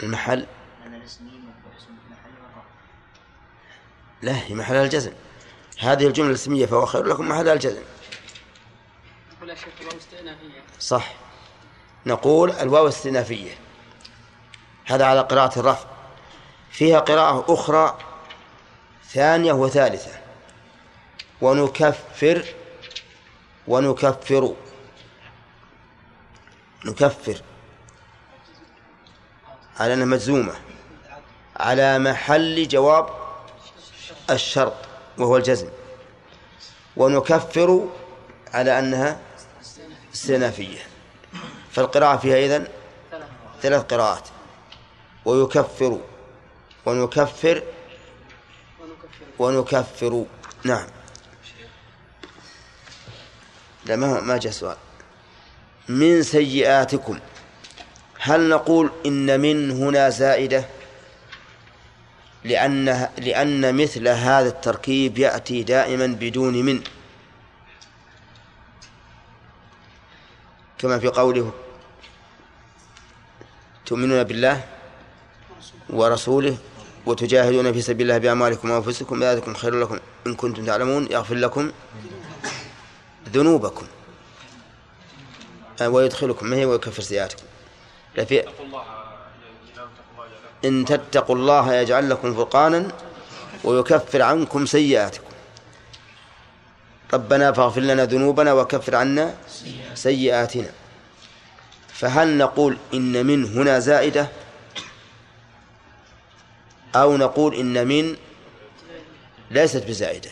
المحل. 0.03 0.47
لا 4.23 4.33
هي 4.33 4.55
محلها 4.55 4.85
الجزم. 4.85 5.13
هذه 5.79 6.07
الجملة 6.07 6.31
الاسمية 6.31 6.67
فهو 6.67 6.87
خير 6.87 7.05
لكم 7.05 7.29
محلها 7.29 7.53
الجزم. 7.53 7.83
صح. 10.81 11.15
نقول 12.07 12.51
الواو 12.51 12.89
استئنافية 12.89 13.55
هذا 14.85 15.07
على 15.07 15.21
قراءة 15.21 15.59
الرفع. 15.59 15.94
فيها 16.75 17.01
قراءة 17.01 17.45
أخرى 17.49 17.99
ثانية 19.09 19.53
وثالثة. 19.53 20.11
ونكفر 21.41 22.45
ونكفر. 23.69 24.55
نكفر. 26.85 27.43
على 29.81 29.95
أنها 29.95 30.07
مجزومة. 30.07 30.55
على 31.57 31.99
محل 31.99 32.69
جواب 32.69 33.09
الشرط 34.31 34.77
وهو 35.19 35.37
الجزم. 35.37 35.69
ونكفر 36.97 37.89
على 38.55 38.79
أنها 38.79 39.21
استئنافية 40.15 40.79
فالقراءة 41.73 42.17
فيها 42.17 42.37
إذن 42.37 42.69
ثلاث 43.63 43.83
قراءات. 43.83 44.29
ويكفر. 45.25 46.01
ونكفر 46.87 47.63
ونكفر. 49.39 50.25
نعم. 50.65 50.87
لا 53.87 53.97
ما 53.97 54.21
ما 54.21 54.39
جاء 54.39 54.53
سؤال. 54.53 54.77
من 55.89 56.23
سيئاتكم؟ 56.23 57.21
هل 58.19 58.49
نقول 58.49 58.91
إن 59.07 59.41
من 59.41 59.71
هنا 59.71 60.09
زائدة؟ 60.11 60.65
لأن 62.45 63.09
لأن 63.19 63.75
مثل 63.83 64.09
هذا 64.09 64.49
التركيب 64.49 65.19
يأتي 65.19 65.63
دائما 65.63 66.07
بدون 66.07 66.55
من. 66.55 66.83
كما 70.79 70.99
في 70.99 71.09
قوله 71.09 71.53
تؤمنون 73.87 74.25
بالله 74.25 74.65
ورسوله 75.91 76.57
وتجاهدون 77.07 77.73
في 77.73 77.81
سبيل 77.81 78.07
الله 78.07 78.19
بأموالكم 78.19 78.71
وأنفسكم 78.71 79.25
ذلكم 79.25 79.55
خير 79.55 79.75
لكم. 79.75 79.99
إن 80.27 80.35
كنتم 80.35 80.65
تعلمون 80.65 81.09
يغفر 81.11 81.35
لكم 81.35 81.73
ذنوبكم. 83.29 83.87
ويدخلكم 85.83 86.47
ما 86.47 86.57
هي 86.57 86.65
ويكفر 86.65 87.03
سيئاتكم؟ 87.03 87.43
لا 88.17 88.25
في 88.25 88.41
اتقوا 88.41 88.67
الله 88.67 88.85
لا 89.77 89.85
تقوا 89.85 90.15
الله 90.15 90.25
يعلم 90.65 90.79
إن 90.79 90.85
تتقوا 90.85 91.37
الله 91.37 91.75
يجعل 91.75 92.11
لكم 92.11 92.35
فرقانا 92.35 92.89
ويكفر 93.65 94.23
عنكم 94.23 94.67
سيئاتكم. 94.67 95.25
ربنا 97.15 97.53
فاغفر 97.53 97.81
لنا 97.81 98.05
ذنوبنا 98.05 98.53
وكفر 98.53 98.97
عنا 98.97 99.35
سيئاتنا. 99.95 100.71
فهل 101.89 102.39
نقول 102.39 102.79
إن 102.95 103.27
من 103.27 103.45
هنا 103.45 103.79
زائدة؟ 103.79 104.29
أو 106.97 107.17
نقول 107.17 107.55
إن 107.55 107.87
من 107.87 108.17
ليست 109.51 109.87
بزائدة. 109.87 110.31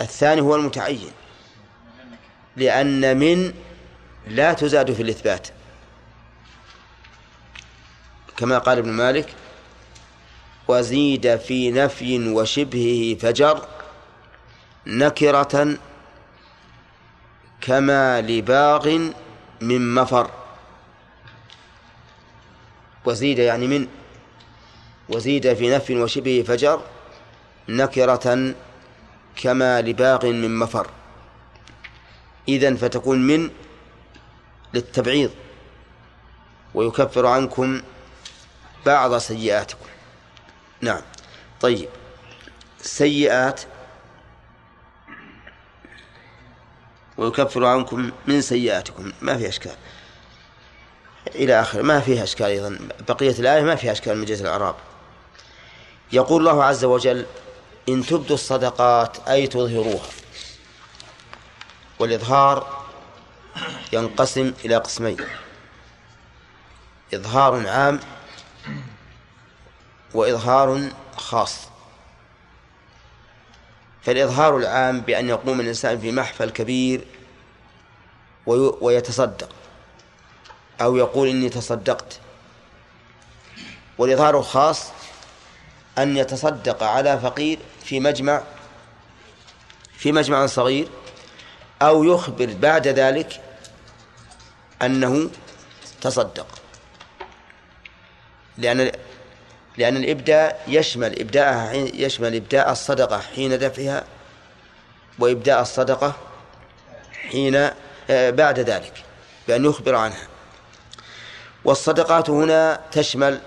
الثاني 0.00 0.40
هو 0.40 0.56
المتعين. 0.56 1.12
لأن 2.56 3.16
من 3.16 3.54
لا 4.26 4.52
تزاد 4.52 4.92
في 4.92 5.02
الإثبات. 5.02 5.48
كما 8.36 8.58
قال 8.58 8.78
ابن 8.78 8.90
مالك 8.90 9.34
وزيد 10.68 11.36
في 11.36 11.70
نفي 11.70 12.28
وشبهه 12.28 13.18
فجر 13.18 13.66
نكرة 14.86 15.78
كما 17.60 18.20
لباغ 18.20 18.98
من 19.60 19.94
مفر. 19.94 20.39
وزيد 23.04 23.38
يعني 23.38 23.66
من 23.66 23.88
وزيد 25.08 25.54
في 25.54 25.70
نفي 25.70 25.96
وشبهه 25.96 26.42
فجر 26.42 26.82
نكرة 27.68 28.54
كما 29.36 29.80
لباغ 29.80 30.26
من 30.26 30.58
مفر. 30.58 30.90
إذن 32.48 32.76
فتكون 32.76 33.26
من 33.26 33.50
للتبعيض 34.74 35.30
ويكفر 36.74 37.26
عنكم 37.26 37.82
بعض 38.86 39.18
سيئاتكم. 39.18 39.86
نعم. 40.80 41.02
طيب. 41.60 41.88
سيئات 42.82 43.60
ويكفر 47.16 47.64
عنكم 47.64 48.10
من 48.26 48.40
سيئاتكم 48.40 49.12
ما 49.20 49.38
في 49.38 49.48
أشكال. 49.48 49.76
إلى 51.26 51.60
آخر 51.60 51.82
ما 51.82 52.00
فيها 52.00 52.22
أشكال 52.22 52.46
أيضا. 52.46 52.78
بقية 53.08 53.30
الآية 53.38 53.62
ما 53.62 53.76
فيها 53.76 53.92
أشكال 53.92 54.16
من 54.18 54.24
جهة 54.24 54.40
الأعراب. 54.40 54.74
يقول 56.12 56.48
الله 56.48 56.64
عز 56.64 56.84
وجل 56.84 57.26
إن 57.88 58.06
تبدوا 58.06 58.34
الصدقات 58.34 59.28
أي 59.28 59.46
تظهروها. 59.46 60.06
والإظهار 61.98 62.84
ينقسم 63.92 64.52
إلى 64.64 64.76
قسمين. 64.76 65.16
إظهار 67.14 67.68
عام 67.68 68.00
وإظهار 70.14 70.88
خاص. 71.16 71.56
فالإظهار 74.02 74.56
العام 74.56 75.00
بأن 75.00 75.28
يقوم 75.28 75.60
الإنسان 75.60 75.98
في 76.00 76.12
محفل 76.12 76.50
كبير 76.50 77.06
وي- 78.46 78.74
ويتصدق. 78.80 79.48
أو 80.80 80.96
يقول 80.96 81.28
إني 81.28 81.48
تصدقت. 81.48 82.18
والإظهار 83.98 84.38
الخاص 84.38 84.90
أن 85.98 86.16
يتصدق 86.16 86.82
على 86.82 87.18
فقير 87.18 87.58
في 87.84 88.00
مجمع 88.00 88.42
في 89.92 90.12
مجمع 90.12 90.46
صغير 90.46 90.88
أو 91.82 92.04
يخبر 92.04 92.54
بعد 92.60 92.88
ذلك 92.88 93.40
أنه 94.82 95.30
تصدق. 96.00 96.46
لأن 98.58 98.92
لأن 99.76 99.96
الإبداء 99.96 100.64
يشمل 100.68 101.20
إبداءها 101.20 101.70
حين 101.70 101.90
يشمل 101.94 102.34
إبداء 102.34 102.72
الصدقة 102.72 103.18
حين 103.18 103.58
دفعها 103.58 104.04
وإبداء 105.18 105.62
الصدقة 105.62 106.12
حين 107.30 107.70
آه، 108.10 108.30
بعد 108.30 108.58
ذلك 108.58 108.92
بأن 109.48 109.64
يخبر 109.64 109.94
عنها. 109.94 110.28
والصدقات 111.64 112.30
هنا 112.30 112.80
تشمل 112.92 113.40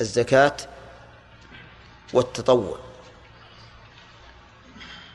الزكاة 0.00 0.56
والتطوع. 2.12 2.78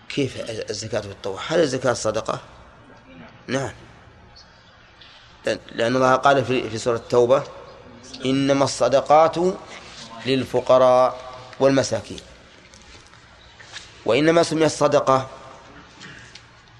كيف 0.09 0.49
الزكاة 0.69 1.03
والتطوع؟ 1.07 1.39
هل 1.47 1.59
الزكاة 1.59 1.93
صدقة؟ 1.93 2.39
نعم. 3.47 3.71
لأن 5.71 5.95
الله 5.95 6.15
قال 6.15 6.45
في 6.45 6.77
سورة 6.77 6.95
التوبة 6.95 7.43
إنما 8.25 8.63
الصدقات 8.63 9.35
للفقراء 10.25 11.21
والمساكين. 11.59 12.19
وإنما 14.05 14.43
سميت 14.43 14.71
صدقة 14.71 15.27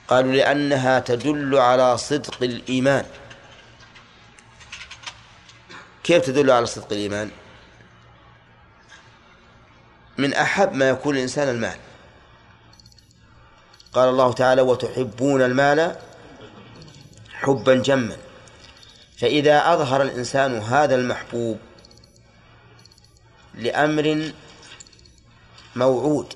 قالوا 0.07 0.32
لأنها 0.32 0.99
تدل 0.99 1.57
على 1.57 1.97
صدق 1.97 2.43
الإيمان. 2.43 3.05
كيف 6.06 6.26
تدل 6.26 6.51
على 6.51 6.66
صدق 6.66 6.88
الإيمان؟ 6.91 7.32
من 10.18 10.34
أحب 10.34 10.74
ما 10.74 10.89
يكون 10.89 11.16
الإنسان 11.16 11.49
المال. 11.49 11.78
قال 13.93 14.10
الله 14.10 14.34
تعالى 14.34 14.62
وتحبون 14.62 15.41
المال 15.41 15.95
حبا 17.34 17.76
جما. 17.76 18.18
فإذا 19.18 19.74
أظهر 19.74 20.01
الإنسان 20.01 20.58
هذا 20.58 20.95
المحبوب 20.95 21.58
لأمر 23.53 24.32
موعود 25.76 26.34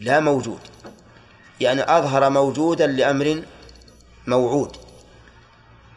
لا 0.00 0.20
موجود 0.20 0.60
يعني 1.60 1.82
أظهر 1.82 2.30
موجودا 2.30 2.86
لأمر 2.86 3.42
موعود 4.26 4.76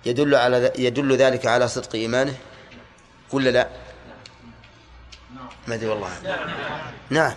يدل 0.05 0.35
على 0.35 0.73
يدل 0.77 1.15
ذلك 1.17 1.45
على 1.45 1.67
صدق 1.67 1.95
إيمانه؟ 1.95 2.38
ولا 3.34 3.49
لا؟ 3.49 3.67
ما 5.67 5.75
أدري 5.75 5.88
والله. 5.88 6.09
نعم. 7.09 7.34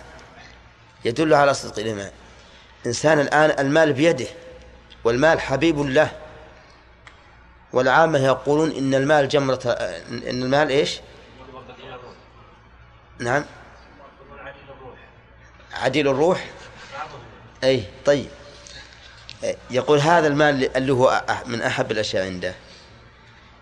يدل 1.05 1.33
على 1.33 1.53
صدق 1.53 1.79
الإيمان. 1.79 2.11
إنسان 2.85 3.19
الآن 3.19 3.59
المال 3.65 3.93
بيده 3.93 4.27
والمال 5.03 5.39
حبيب 5.39 5.79
له. 5.79 6.11
والعامة 7.73 8.19
يقولون 8.19 8.71
إن 8.71 8.93
المال 8.95 9.27
جمرة 9.27 9.59
إن 10.09 10.43
المال 10.43 10.69
إيش؟ 10.69 10.99
نعم. 13.19 13.45
عديل 15.73 16.07
الروح. 16.07 16.49
أي 17.63 17.83
طيب. 18.05 18.29
يقول 19.69 19.99
هذا 19.99 20.27
المال 20.27 20.77
اللي 20.77 20.93
هو 20.93 21.23
من 21.45 21.61
أحب 21.61 21.91
الأشياء 21.91 22.25
عنده. 22.25 22.55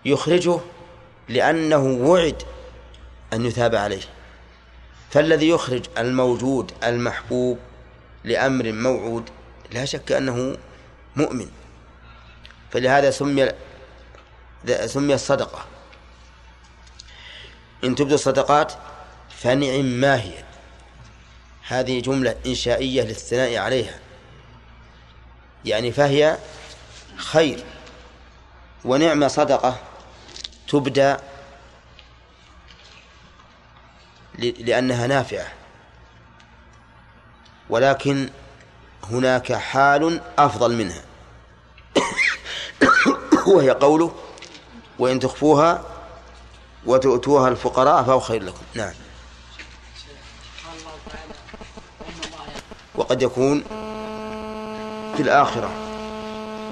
يخرجه 0.04 0.60
لأنه 1.30 1.82
وعد 1.82 2.42
أن 3.32 3.46
يثاب 3.46 3.74
عليه. 3.74 4.02
فالذي 5.10 5.48
يخرج 5.48 5.84
الموجود 5.98 6.72
المحبوب 6.84 7.58
لأمر 8.24 8.72
موعود 8.72 9.30
لا 9.72 9.84
شك 9.84 10.12
أنه 10.12 10.56
مؤمن. 11.16 11.50
فلهذا 12.70 13.10
سمي 13.10 13.52
سمي 14.86 15.14
الصدقة. 15.14 15.64
إن 17.84 17.94
تبدو 17.94 18.14
الصدقات 18.14 18.72
فنعم 19.28 19.84
ما 19.84 20.22
هي. 20.22 20.44
هذه 21.66 22.00
جملة 22.00 22.36
إنشائية 22.46 23.02
للثناء 23.02 23.56
عليها. 23.56 23.98
يعني 25.64 25.92
فهي 25.92 26.38
خير 27.16 27.64
ونعمة 28.84 29.28
صدقة. 29.28 29.89
تبدى 30.70 31.16
لأنها 34.38 35.06
نافعة. 35.06 35.46
ولكن 37.70 38.30
هناك 39.04 39.52
حال 39.52 40.20
أفضل 40.38 40.76
منها. 40.76 41.02
وهي 43.54 43.70
قوله 43.70 44.12
وإن 44.98 45.20
تخفوها 45.20 45.84
وتؤتوها 46.86 47.48
الفقراء 47.48 48.02
فهو 48.02 48.20
خير 48.20 48.42
لكم. 48.42 48.62
نعم. 48.74 48.94
وقد 52.94 53.22
يكون 53.22 53.62
في 55.16 55.22
الآخرة. 55.22 55.70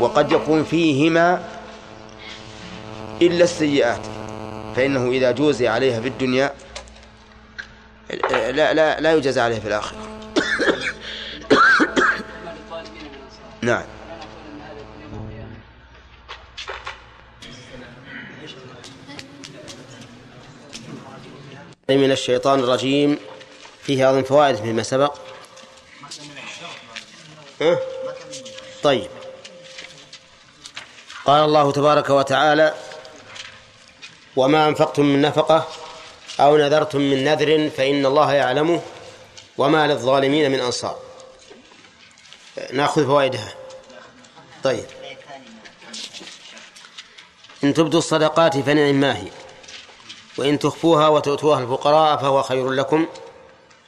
وقد 0.00 0.32
يكون 0.32 0.64
فيهما 0.64 1.57
إلا 3.22 3.44
السيئات. 3.44 4.00
فإنه 4.76 5.10
إذا 5.10 5.30
جوزي 5.30 5.68
عليها 5.68 6.00
في 6.00 6.08
الدنيا 6.08 6.54
لا 8.30 8.72
لا 8.72 9.00
لا 9.00 9.12
يجازى 9.12 9.40
عليها 9.40 9.60
في 9.60 9.68
الآخرة. 9.68 9.98
نعم. 13.62 13.84
من 21.90 22.12
الشيطان 22.12 22.60
الرجيم. 22.60 23.18
فيه 23.82 24.10
أظن 24.10 24.22
فوائد 24.22 24.56
فيما 24.56 24.82
سبق؟ 24.82 25.14
طيب. 28.82 29.08
قال 31.24 31.44
الله 31.44 31.72
تبارك 31.72 32.10
وتعالى 32.10 32.74
وما 34.38 34.68
أنفقتم 34.68 35.04
من 35.04 35.20
نفقة 35.20 35.68
أو 36.40 36.56
نذرتم 36.56 37.00
من 37.00 37.24
نذر 37.24 37.70
فإن 37.70 38.06
الله 38.06 38.32
يعلمه 38.32 38.80
وما 39.58 39.86
للظالمين 39.86 40.50
من 40.50 40.60
أنصار. 40.60 40.98
ناخذ 42.72 43.06
فوائدها. 43.06 43.54
طيب. 44.64 44.84
إن 47.64 47.74
تبدوا 47.74 47.98
الصدقات 47.98 48.58
فنعم 48.58 48.94
ما 48.94 49.16
هي. 49.16 49.28
وإن 50.38 50.58
تخفوها 50.58 51.08
وتؤتوها 51.08 51.62
الفقراء 51.62 52.16
فهو 52.16 52.42
خير 52.42 52.70
لكم 52.70 53.06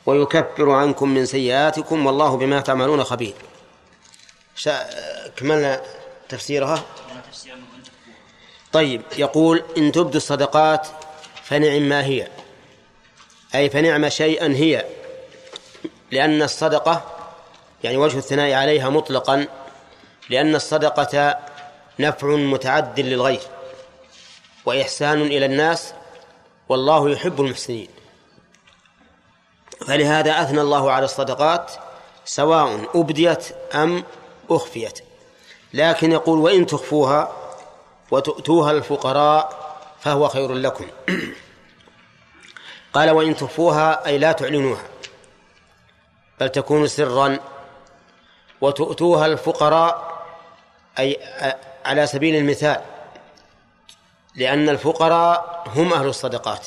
ويكفر 0.06 0.70
عنكم 0.70 1.08
من 1.08 1.26
سيئاتكم 1.26 2.06
والله 2.06 2.36
بما 2.36 2.60
تعملون 2.60 3.04
خبير. 3.04 3.34
كملنا 5.36 5.82
تفسيرها. 6.28 6.84
طيب 8.72 9.02
يقول 9.18 9.62
إن 9.78 9.92
تبدوا 9.92 10.16
الصدقات 10.16 10.88
فنعم 11.42 11.82
ما 11.82 12.04
هي 12.04 12.28
أي 13.54 13.70
فنعم 13.70 14.08
شيئا 14.08 14.46
هي 14.46 14.84
لأن 16.10 16.42
الصدقة 16.42 17.04
يعني 17.84 17.96
وجه 17.96 18.18
الثناء 18.18 18.52
عليها 18.52 18.90
مطلقا 18.90 19.46
لأن 20.30 20.54
الصدقة 20.54 21.38
نفع 21.98 22.28
متعد 22.28 23.00
للغير 23.00 23.40
وإحسان 24.66 25.22
إلى 25.22 25.46
الناس 25.46 25.94
والله 26.68 27.10
يحب 27.10 27.40
المحسنين. 27.40 27.88
فلهذا 29.86 30.42
أثنى 30.42 30.60
الله 30.60 30.92
على 30.92 31.04
الصدقات 31.04 31.72
سواء 32.24 32.88
أبديت 32.94 33.46
أم 33.74 34.04
أخفيت. 34.50 35.00
لكن 35.74 36.12
يقول 36.12 36.38
وإن 36.38 36.66
تخفوها 36.66 37.39
وتؤتوها 38.10 38.70
الفقراء 38.70 39.70
فهو 40.00 40.28
خير 40.28 40.54
لكم. 40.54 40.86
قال 42.92 43.10
وإن 43.10 43.36
تخفوها 43.36 44.06
أي 44.06 44.18
لا 44.18 44.32
تعلنوها 44.32 44.82
بل 46.40 46.48
تكون 46.48 46.86
سرا. 46.86 47.38
وتؤتوها 48.60 49.26
الفقراء 49.26 50.22
أي 50.98 51.16
على 51.84 52.06
سبيل 52.06 52.34
المثال 52.34 52.80
لأن 54.34 54.68
الفقراء 54.68 55.64
هم 55.66 55.92
أهل 55.92 56.06
الصدقات. 56.06 56.66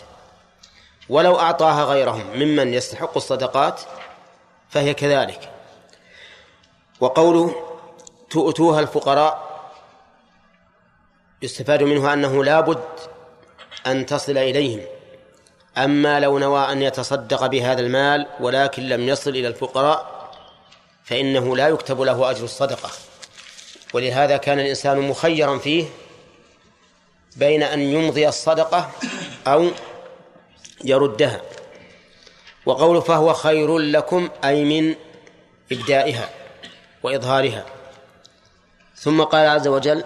ولو 1.10 1.40
أعطاها 1.40 1.84
غيرهم 1.84 2.26
ممن 2.36 2.74
يستحق 2.74 3.16
الصدقات 3.16 3.82
فهي 4.70 4.94
كذلك. 4.94 5.50
وقوله 7.00 7.56
تؤتوها 8.30 8.80
الفقراء 8.80 9.53
يستفاد 11.44 11.84
منه 11.84 12.14
أنه 12.14 12.44
لا 12.44 12.60
بد 12.60 12.84
أن 13.88 14.06
تصل 14.06 14.38
إليهم. 14.38 14.82
أما 15.78 16.20
لو 16.20 16.40
نوى 16.40 16.72
أن 16.72 16.82
يتصدق 16.82 17.46
بهذا 17.46 17.82
المال 17.82 18.28
ولكن 18.40 18.90
لم 18.90 19.08
يصل 19.08 19.30
إلى 19.30 19.48
الفقراء 19.48 20.30
فإنه 21.04 21.56
لا 21.56 21.68
يكتب 21.68 22.02
له 22.02 22.30
أجر 22.32 22.44
الصدقة. 22.44 22.90
ولهذا 23.94 24.38
كان 24.38 24.60
الإنسان 24.60 25.00
مخيرا 25.00 25.58
فيه 25.58 25.86
بين 27.36 27.64
أن 27.64 27.80
يمضي 27.80 28.28
الصدقة 28.28 28.92
أو 29.48 29.70
يردها. 30.84 31.42
وقول 32.66 33.02
فهو 33.02 33.34
خير 33.34 33.78
لكم 33.78 34.30
أي 34.44 34.64
من 34.64 34.96
إبدائها 35.72 36.30
وإظهارها. 37.04 37.66
ثم 38.96 39.24
قال 39.24 39.48
عز 39.48 39.68
وجل 39.68 40.04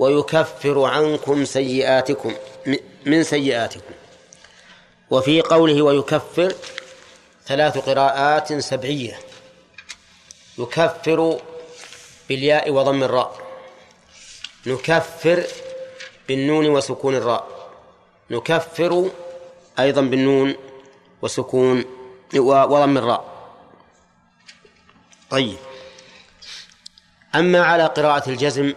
ويكفر 0.00 0.84
عنكم 0.84 1.44
سيئاتكم 1.44 2.34
من 3.06 3.22
سيئاتكم. 3.22 3.94
وفي 5.10 5.40
قوله 5.40 5.82
ويكفر 5.82 6.54
ثلاث 7.46 7.78
قراءات 7.78 8.52
سبعية. 8.52 9.18
يكفر 10.58 11.40
بالياء 12.28 12.70
وضم 12.70 13.02
الراء. 13.02 13.38
نكفر 14.66 15.46
بالنون 16.28 16.66
وسكون 16.66 17.14
الراء. 17.14 17.70
نكفر 18.30 19.10
أيضا 19.78 20.00
بالنون 20.00 20.54
وسكون 21.22 21.84
وضم 22.36 22.98
الراء. 22.98 23.24
طيب. 25.30 25.58
أما 27.34 27.62
على 27.62 27.86
قراءة 27.86 28.30
الجزم 28.30 28.74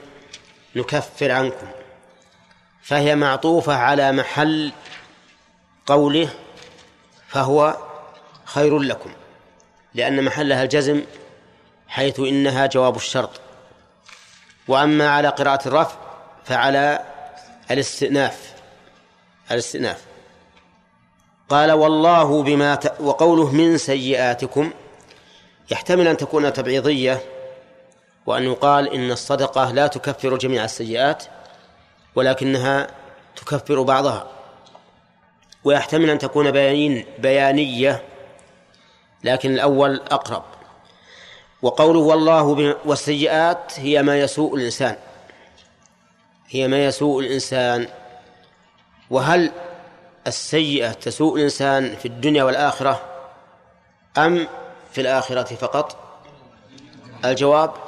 نكفر 0.76 1.32
عنكم. 1.32 1.68
فهي 2.82 3.16
معطوفة 3.16 3.76
على 3.76 4.12
محل 4.12 4.72
قوله 5.86 6.30
فهو 7.28 7.78
خير 8.46 8.80
لكم 8.80 9.10
لأن 9.94 10.24
محلها 10.24 10.64
الجزم 10.64 11.02
حيث 11.88 12.20
إنها 12.20 12.66
جواب 12.66 12.96
الشرط. 12.96 13.42
وأما 14.68 15.10
على 15.10 15.28
قراءة 15.28 15.68
الرفع 15.68 15.96
فعلى 16.46 17.00
الاستئناف 17.72 18.54
الاستئناف. 19.52 20.02
قال 21.50 21.72
والله 21.72 22.44
بما 22.44 22.76
ت... 22.76 23.02
وقوله 23.02 23.52
من 23.52 23.78
سيئاتكم 23.78 24.72
يحتمل 25.72 26.08
أن 26.08 26.18
تكون 26.18 26.54
تبعيضية 26.54 27.22
وأن 28.26 28.44
يقال 28.44 28.94
إن 28.94 29.12
الصدقة 29.12 29.72
لا 29.72 29.88
تكفر 29.88 30.38
جميع 30.38 30.64
السيئات 30.64 31.24
ولكنها 32.16 32.88
تكفر 33.36 33.82
بعضها. 33.82 34.28
ويحتمل 35.64 36.10
أن 36.10 36.18
تكون 36.18 36.52
بيان 36.52 37.06
بيانية 37.20 38.04
لكن 39.24 39.54
الأول 39.54 40.02
أقرب. 40.12 40.44
وقوله 41.62 42.00
والله 42.00 42.76
والسيئات 42.86 43.80
هي 43.80 44.04
ما 44.04 44.20
يسوء 44.20 44.56
الإنسان. 44.56 44.96
هي 46.50 46.68
ما 46.68 46.86
يسوء 46.86 47.20
الإنسان. 47.20 47.88
وهل 49.10 49.52
السيئة 50.28 50.92
تسوء 50.92 51.36
الإنسان 51.36 51.96
في 51.96 52.08
الدنيا 52.08 52.44
والآخرة 52.44 53.02
أم 54.18 54.48
في 54.92 55.02
الآخرة 55.02 55.56
فقط؟ 55.56 55.98
الجواب 57.26 57.83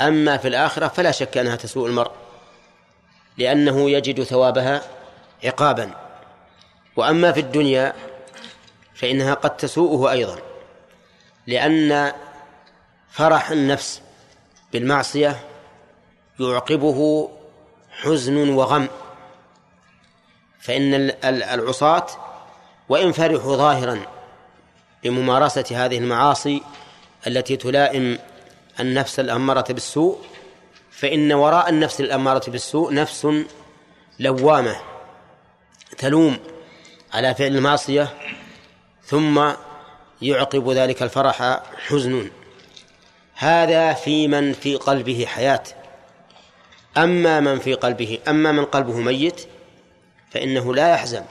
أما 0.00 0.36
في 0.36 0.48
الآخرة 0.48 0.88
فلا 0.88 1.10
شك 1.10 1.38
أنها 1.38 1.56
تسوء 1.56 1.86
المرء 1.88 2.10
لأنه 3.38 3.90
يجد 3.90 4.22
ثوابها 4.22 4.82
عقابا. 5.44 5.90
وأما 6.96 7.32
في 7.32 7.40
الدنيا 7.40 7.92
فإنها 8.94 9.34
قد 9.34 9.56
تسوءه 9.56 10.10
أيضا 10.10 10.38
لأن 11.46 12.12
فرح 13.10 13.50
النفس 13.50 14.02
بالمعصية 14.72 15.36
يعقبه 16.40 17.30
حزن 17.90 18.48
وغم. 18.48 18.88
فإن 20.60 20.94
العصاة 21.24 22.06
وإن 22.88 23.12
فرحوا 23.12 23.56
ظاهرا 23.56 24.06
بممارسة 25.04 25.64
هذه 25.70 25.98
المعاصي 25.98 26.62
التي 27.26 27.56
تلائم 27.56 28.18
النفس 28.80 29.20
الأمارة 29.20 29.72
بالسوء 29.72 30.18
فإن 30.90 31.32
وراء 31.32 31.68
النفس 31.68 32.00
الأمارة 32.00 32.50
بالسوء 32.50 32.94
نفس 32.94 33.28
لوامة 34.20 34.76
تلوم 35.98 36.38
على 37.12 37.34
فعل 37.34 37.56
المعصية 37.56 38.08
ثم 39.04 39.52
يعقب 40.22 40.70
ذلك 40.70 41.02
الفرح 41.02 41.62
حزن. 41.88 42.30
هذا 43.34 43.92
في 43.92 44.28
من 44.28 44.52
في 44.52 44.76
قلبه 44.76 45.26
حياة. 45.26 45.62
أما 46.96 47.40
من 47.40 47.58
في 47.58 47.74
قلبه 47.74 48.18
أما 48.28 48.52
من 48.52 48.64
قلبه 48.64 49.00
ميت 49.00 49.46
فإنه 50.30 50.74
لا 50.74 50.88
يحزن 50.88 51.24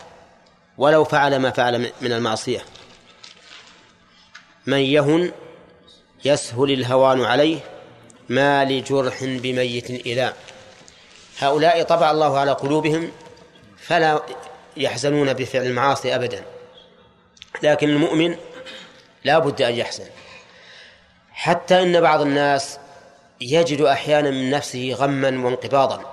ولو 0.78 1.04
فعل 1.04 1.39
ما 1.39 1.52
فعل 1.52 1.91
من 2.02 2.12
المعصية. 2.12 2.66
من 4.66 4.80
يهن 4.80 5.32
يسهل 6.26 6.71
الهوان 6.71 7.21
عليه 7.21 7.59
ما 8.30 8.65
لجرح 8.65 9.23
بميت 9.23 9.89
إلى 9.89 10.34
هؤلاء 11.39 11.84
طبع 11.84 12.11
الله 12.11 12.39
على 12.39 12.51
قلوبهم 12.51 13.11
فلا 13.78 14.21
يحزنون 14.78 15.34
بفعل 15.34 15.65
المعاصي 15.65 16.15
أبدا. 16.15 16.43
لكن 17.63 17.89
المؤمن 17.89 18.36
لا 19.23 19.39
بد 19.39 19.61
أن 19.61 19.73
يحزن. 19.73 20.05
حتى 21.32 21.82
إن 21.82 22.01
بعض 22.01 22.21
الناس 22.21 22.80
يجد 23.41 23.82
أحيانا 23.82 24.32
من 24.32 24.49
نفسه 24.49 24.93
غما 24.93 25.45
وانقباضا. 25.45 26.11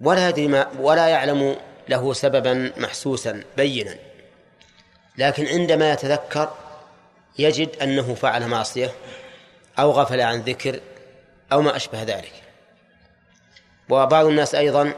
ولا 0.00 0.28
يدري 0.28 0.48
ما 0.48 0.66
ولا 0.80 1.08
يعلم 1.08 1.56
له 1.88 2.12
سببا 2.12 2.72
محسوسا 2.76 3.42
بينا. 3.56 3.96
لكن 5.18 5.46
عندما 5.46 5.92
يتذكر 5.92 6.50
يجد 7.38 7.76
أنه 7.82 8.14
فعل 8.14 8.48
معصية 8.48 8.92
أو 9.78 9.90
غفل 9.90 10.20
عن 10.20 10.40
ذكر 10.40 10.80
أو 11.52 11.62
ما 11.62 11.76
أشبه 11.76 12.02
ذلك. 12.02 12.32
وبعض 13.88 14.26
الناس 14.26 14.54
أيضا 14.54 14.94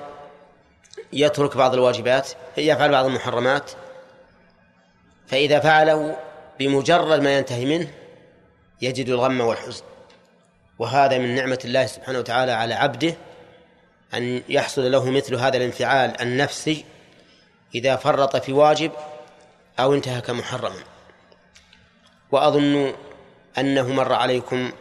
يترك 1.12 1.57
بعض 1.57 1.74
الواجبات 1.74 2.28
يفعل 2.57 2.91
بعض 2.91 3.05
المحرمات 3.05 3.70
فإذا 5.26 5.61
فعله 5.61 6.16
بمجرد 6.59 7.20
ما 7.20 7.39
ينتهي 7.39 7.64
منه 7.64 7.91
يجد 8.82 9.09
الغم 9.09 9.41
والحزن. 9.41 9.84
وهذا 10.78 11.18
من 11.18 11.34
نعمة 11.34 11.59
الله 11.64 11.86
سبحانه 11.86 12.18
وتعالى 12.18 12.53
على 12.53 12.74
عبده 12.74 13.14
أن 14.14 14.43
يحصل 14.49 14.93
له 14.93 15.11
مثل 15.11 15.34
هذا 15.34 15.57
الانفعال 15.57 16.20
النفسي 16.20 16.84
إذا 17.74 17.97
فرط 17.97 18.36
في 18.36 18.53
واجب 18.53 18.93
أو 19.80 19.95
انتهك 19.95 20.30
محرما. 20.30 20.97
وأظن 22.32 22.94
أنه 23.58 23.88
مر 23.92 24.12
عليكم 24.12 24.72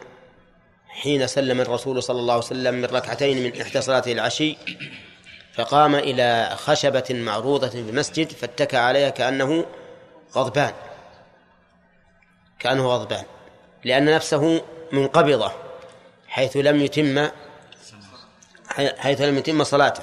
حين 0.88 1.26
سلم 1.26 1.60
الرسول 1.60 2.02
صلى 2.02 2.20
الله 2.20 2.34
عليه 2.34 2.44
وسلم 2.44 2.74
من 2.74 2.84
ركعتين 2.84 3.42
من 3.42 3.60
إحدى 3.60 3.80
صلاته 3.80 4.12
العشي 4.12 4.56
فقام 5.54 5.94
إلى 5.94 6.56
خشبة 6.56 7.04
معروضة 7.10 7.68
في 7.68 7.78
المسجد 7.78 8.32
فاتكى 8.32 8.76
عليها 8.76 9.08
كأنه 9.08 9.64
غضبان 10.34 10.72
كأنه 12.58 12.86
غضبان 12.86 13.24
لأن 13.84 14.14
نفسه 14.14 14.62
منقبضة 14.92 15.52
حيث 16.28 16.56
لم 16.56 16.80
يتم 16.82 17.28
حيث 18.76 19.20
لم 19.20 19.38
يتم 19.38 19.64
صلاته. 19.64 20.02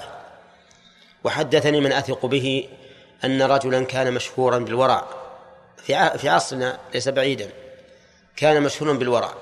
وحدثني 1.23 1.81
من 1.81 1.91
أثق 1.91 2.25
به 2.25 2.69
أن 3.23 3.41
رجلا 3.41 3.85
كان 3.85 4.13
مشهورا 4.13 4.59
بالورع. 4.59 5.07
في 5.85 6.17
في 6.17 6.29
عصرنا 6.29 6.79
ليس 6.93 7.09
بعيدا 7.09 7.49
كان 8.35 8.63
مشهورا 8.63 8.93
بالورع 8.93 9.33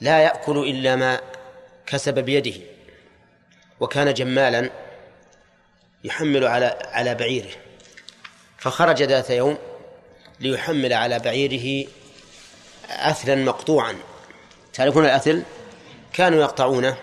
لا 0.00 0.18
يأكل 0.18 0.58
إلا 0.58 0.96
ما 0.96 1.20
كسب 1.86 2.14
بيده 2.14 2.60
وكان 3.80 4.14
جمالا 4.14 4.70
يحمل 6.04 6.46
على 6.46 6.78
على 6.82 7.14
بعيره. 7.14 7.50
فخرج 8.58 9.02
ذات 9.02 9.30
يوم 9.30 9.58
ليحمل 10.40 10.92
على 10.92 11.18
بعيره 11.18 11.88
أثلا 12.90 13.34
مقطوعا. 13.34 13.96
تعرفون 14.72 15.04
الأثل؟ 15.04 15.42
كانوا 16.12 16.40
يقطعونه 16.40 16.96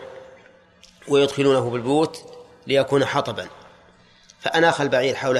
ويدخلونه 1.07 1.69
بالبيوت 1.69 2.33
ليكون 2.67 3.05
حطبا. 3.05 3.47
فأناخ 4.41 4.81
البعير 4.81 5.15
حول 5.15 5.39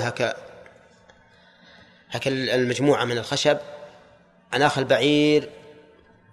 هكا 2.16 2.30
المجموعة 2.30 3.05
من 3.05 3.18
الخشب 3.18 3.57
أناخ 4.53 4.78
البعير 4.78 5.49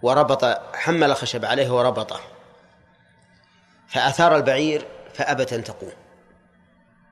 وربط 0.02 0.44
حمل 0.74 1.10
الخشب 1.10 1.44
عليه 1.44 1.70
وربطه. 1.70 2.20
فأثار 3.88 4.36
البعير 4.36 4.86
فأبت 5.14 5.52
أن 5.52 5.64
تقوم. 5.64 5.92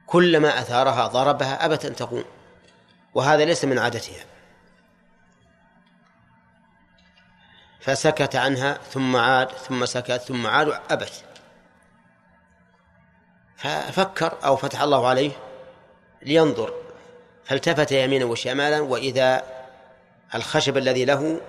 كلما 0.06 0.58
أثارها 0.58 1.06
ضربها 1.06 1.64
أبت 1.64 1.84
أن 1.84 1.96
تقوم. 1.96 2.24
وهذا 3.14 3.44
ليس 3.44 3.64
من 3.64 3.78
عادتها. 3.78 4.24
فسكت 7.80 8.36
عنها 8.36 8.74
ثم 8.74 9.16
عاد 9.16 9.50
ثم 9.50 9.86
سكت 9.86 10.12
ثم 10.12 10.46
عاد 10.46 10.80
أبت 10.90 11.24
ففكر 13.56 14.38
أو 14.44 14.56
فتح 14.56 14.82
الله 14.82 15.08
عليه 15.08 15.32
لينظر. 16.22 16.89
فالتفت 17.50 17.92
يمينا 17.92 18.24
وشمالا؟ 18.24 18.80
وإذا 18.80 19.42
الخشب 20.34 20.76
الذي 20.76 21.04
له 21.04 21.40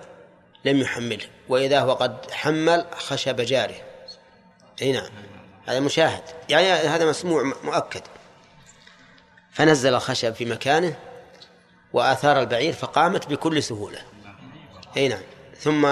لم 0.66 0.82
يحمله. 0.82 1.26
وإذا 1.50 1.80
هو 1.80 1.94
قد 1.94 2.32
حمل 2.32 2.86
خشب 2.96 3.42
جاره. 3.42 3.76
أي 4.82 4.92
نعم. 4.92 5.10
هذا 5.68 5.80
مشاهد. 5.80 6.24
يعني 6.50 6.68
هذا 6.68 7.10
مسموع 7.10 7.54
مؤكد. 7.64 8.02
فنزل 9.52 9.94
الخشب 9.94 10.34
في 10.34 10.46
مكانه 10.46 10.96
وآثار 11.94 12.40
البعير 12.40 12.74
فقامت 12.74 13.28
بكل 13.28 13.64
سهولة. 13.64 14.00
أي 14.98 15.08
نعم. 15.08 15.24
ثم 15.58 15.86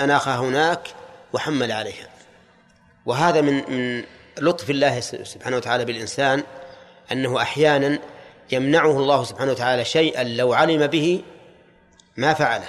أناخها 0.00 0.36
هناك 0.36 0.88
وحمل 1.32 1.72
عليها. 1.72 2.08
وهذا 3.06 3.40
من 3.40 3.54
من 3.70 4.04
لطف 4.38 4.70
الله 4.70 5.00
سبحانه 5.00 5.56
وتعالى 5.56 5.84
بالإنسان 5.84 6.42
أنه 7.12 7.42
أحيانا 7.42 7.98
يمنعه 8.52 8.90
الله 8.90 9.24
سبحانه 9.24 9.52
وتعالى 9.52 9.84
شيئا 9.84 10.24
لو 10.24 10.52
علم 10.52 10.86
به 10.86 11.22
ما 12.16 12.34
فعله. 12.34 12.68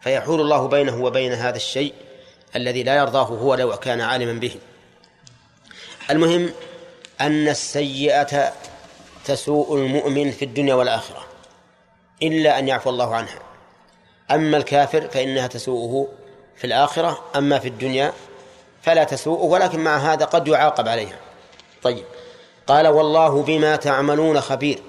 فيحول 0.00 0.40
الله 0.40 0.68
بينه 0.68 1.04
وبين 1.04 1.32
هذا 1.32 1.56
الشيء 1.56 1.94
الذي 2.56 2.82
لا 2.82 2.96
يرضاه 2.96 3.24
هو 3.24 3.54
لو 3.54 3.76
كان 3.76 4.00
عالما 4.00 4.32
به. 4.32 4.56
المهم 6.10 6.50
أن 7.20 7.48
السيئة 7.48 8.52
تسوء 9.24 9.76
المؤمن 9.76 10.30
في 10.30 10.44
الدنيا 10.44 10.74
والآخرة 10.74 11.26
إلا 12.22 12.58
أن 12.58 12.68
يعفو 12.68 12.90
الله 12.90 13.14
عنها. 13.14 13.38
أما 14.30 14.56
الكافر 14.56 15.08
فإنها 15.08 15.46
تسوءه 15.46 16.08
في 16.56 16.66
الآخرة 16.66 17.24
أما 17.36 17.58
في 17.58 17.68
الدنيا 17.68 18.12
فلا 18.82 19.04
تسوءه 19.04 19.42
ولكن 19.44 19.80
مع 19.80 19.96
هذا 19.96 20.24
قد 20.24 20.48
يعاقب 20.48 20.88
عليها. 20.88 21.18
طيب 21.82 22.04
قال 22.66 22.88
والله 22.88 23.42
بما 23.42 23.76
تعملون 23.76 24.40
خبير. 24.40 24.82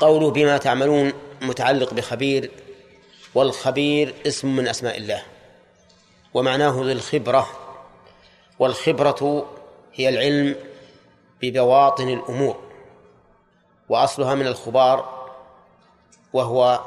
قوله 0.00 0.30
بما 0.30 0.58
تعملون 0.58 1.12
متعلق 1.40 1.94
بخبير 1.94 2.50
والخبير 3.34 4.14
اسم 4.26 4.56
من 4.56 4.68
أسماء 4.68 4.96
الله 4.96 5.22
ومعناه 6.34 6.82
ذي 6.84 6.92
الخبرة 6.92 7.48
والخبرة 8.58 9.46
هي 9.94 10.08
العلم 10.08 10.56
ببواطن 11.42 12.08
الأمور 12.08 12.60
وأصلها 13.88 14.34
من 14.34 14.46
الخبار 14.46 15.28
وهو 16.32 16.80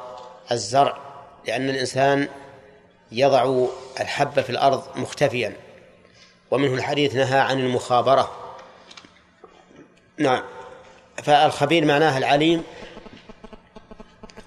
الزرع 0.51 0.97
لأن 1.47 1.69
الإنسان 1.69 2.27
يضع 3.11 3.65
الحب 3.99 4.41
في 4.41 4.49
الأرض 4.49 4.83
مختفيا 4.95 5.55
ومنه 6.51 6.73
الحديث 6.73 7.15
نهى 7.15 7.39
عن 7.39 7.59
المخابرة. 7.59 8.31
نعم 10.17 10.43
فالخبير 11.23 11.85
معناه 11.85 12.17
العليم 12.17 12.63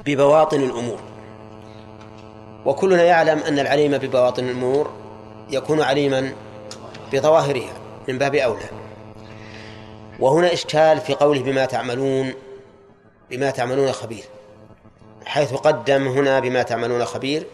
ببواطن 0.06 0.62
الأمور. 0.62 0.98
وكلنا 2.64 3.02
يعلم 3.02 3.38
أن 3.38 3.58
العليم 3.58 3.98
ببواطن 3.98 4.44
الأمور 4.44 4.90
يكون 5.50 5.82
عليما 5.82 6.32
بظواهرها 7.12 7.72
من 8.08 8.18
باب 8.18 8.34
أولى. 8.34 8.70
وهنا 10.20 10.52
إشكال 10.52 11.00
في 11.00 11.14
قوله 11.14 11.42
بما 11.42 11.64
تعملون 11.64 12.34
بما 13.30 13.50
تعملون 13.50 13.92
خبير. 13.92 14.24
حيث 15.24 15.54
قدم 15.54 16.08
هنا 16.08 16.40
بما 16.40 16.62
تعملون 16.62 17.04
خبير 17.04 17.46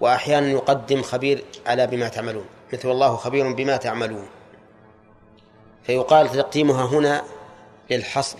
وأحيانا 0.00 0.46
يقدم 0.46 1.02
خبير 1.02 1.44
على 1.66 1.86
بما 1.86 2.08
تعملون. 2.08 2.44
مثل 2.72 2.90
الله 2.90 3.16
خبير 3.16 3.52
بما 3.52 3.76
تعملون. 3.76 4.26
فيقال 5.82 6.28
تقديمها 6.28 6.86
هنا 6.86 7.22
للحصر 7.90 8.38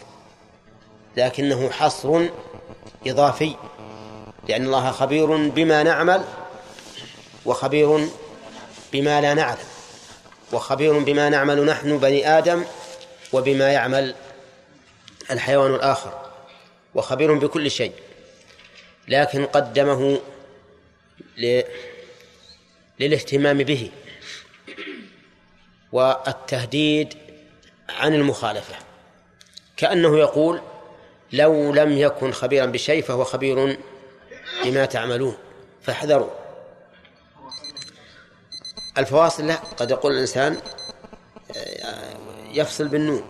لكنه 1.16 1.70
حصر 1.70 2.28
إضافي 3.06 3.56
لأن 4.48 4.64
الله 4.64 4.90
خبير 4.90 5.36
بما 5.36 5.82
نعمل 5.82 6.24
وخبير 7.44 8.08
بما 8.92 9.20
لا 9.20 9.34
نعلم 9.34 9.64
وخبير 10.52 10.98
بما 10.98 11.28
نعمل 11.28 11.64
نحن 11.64 11.98
بني 11.98 12.38
آدم 12.38 12.64
وبما 13.32 13.72
يعمل 13.72 14.14
الحيوان 15.30 15.74
الآخر 15.74 16.30
وخبير 16.94 17.34
بكل 17.34 17.70
شيء 17.70 17.92
لكن 19.08 19.46
قدمه 19.46 20.20
للاهتمام 23.00 23.58
به 23.58 23.90
والتهديد 25.92 27.14
عن 27.88 28.14
المخالفة. 28.14 28.74
كأنه 29.76 30.18
يقول 30.18 30.60
لو 31.32 31.72
لم 31.72 31.92
يكن 31.98 32.32
خبيرا 32.32 32.66
بشيء 32.66 33.02
فهو 33.02 33.24
خبير 33.24 33.78
بما 34.64 34.84
تعملون. 34.84 35.36
فاحذروا. 35.82 36.30
الفواصل 38.98 39.46
لا 39.46 39.54
قد 39.54 39.90
يقول 39.90 40.12
الإنسان 40.12 40.56
يفصل 42.52 42.88
بالنون. 42.88 43.24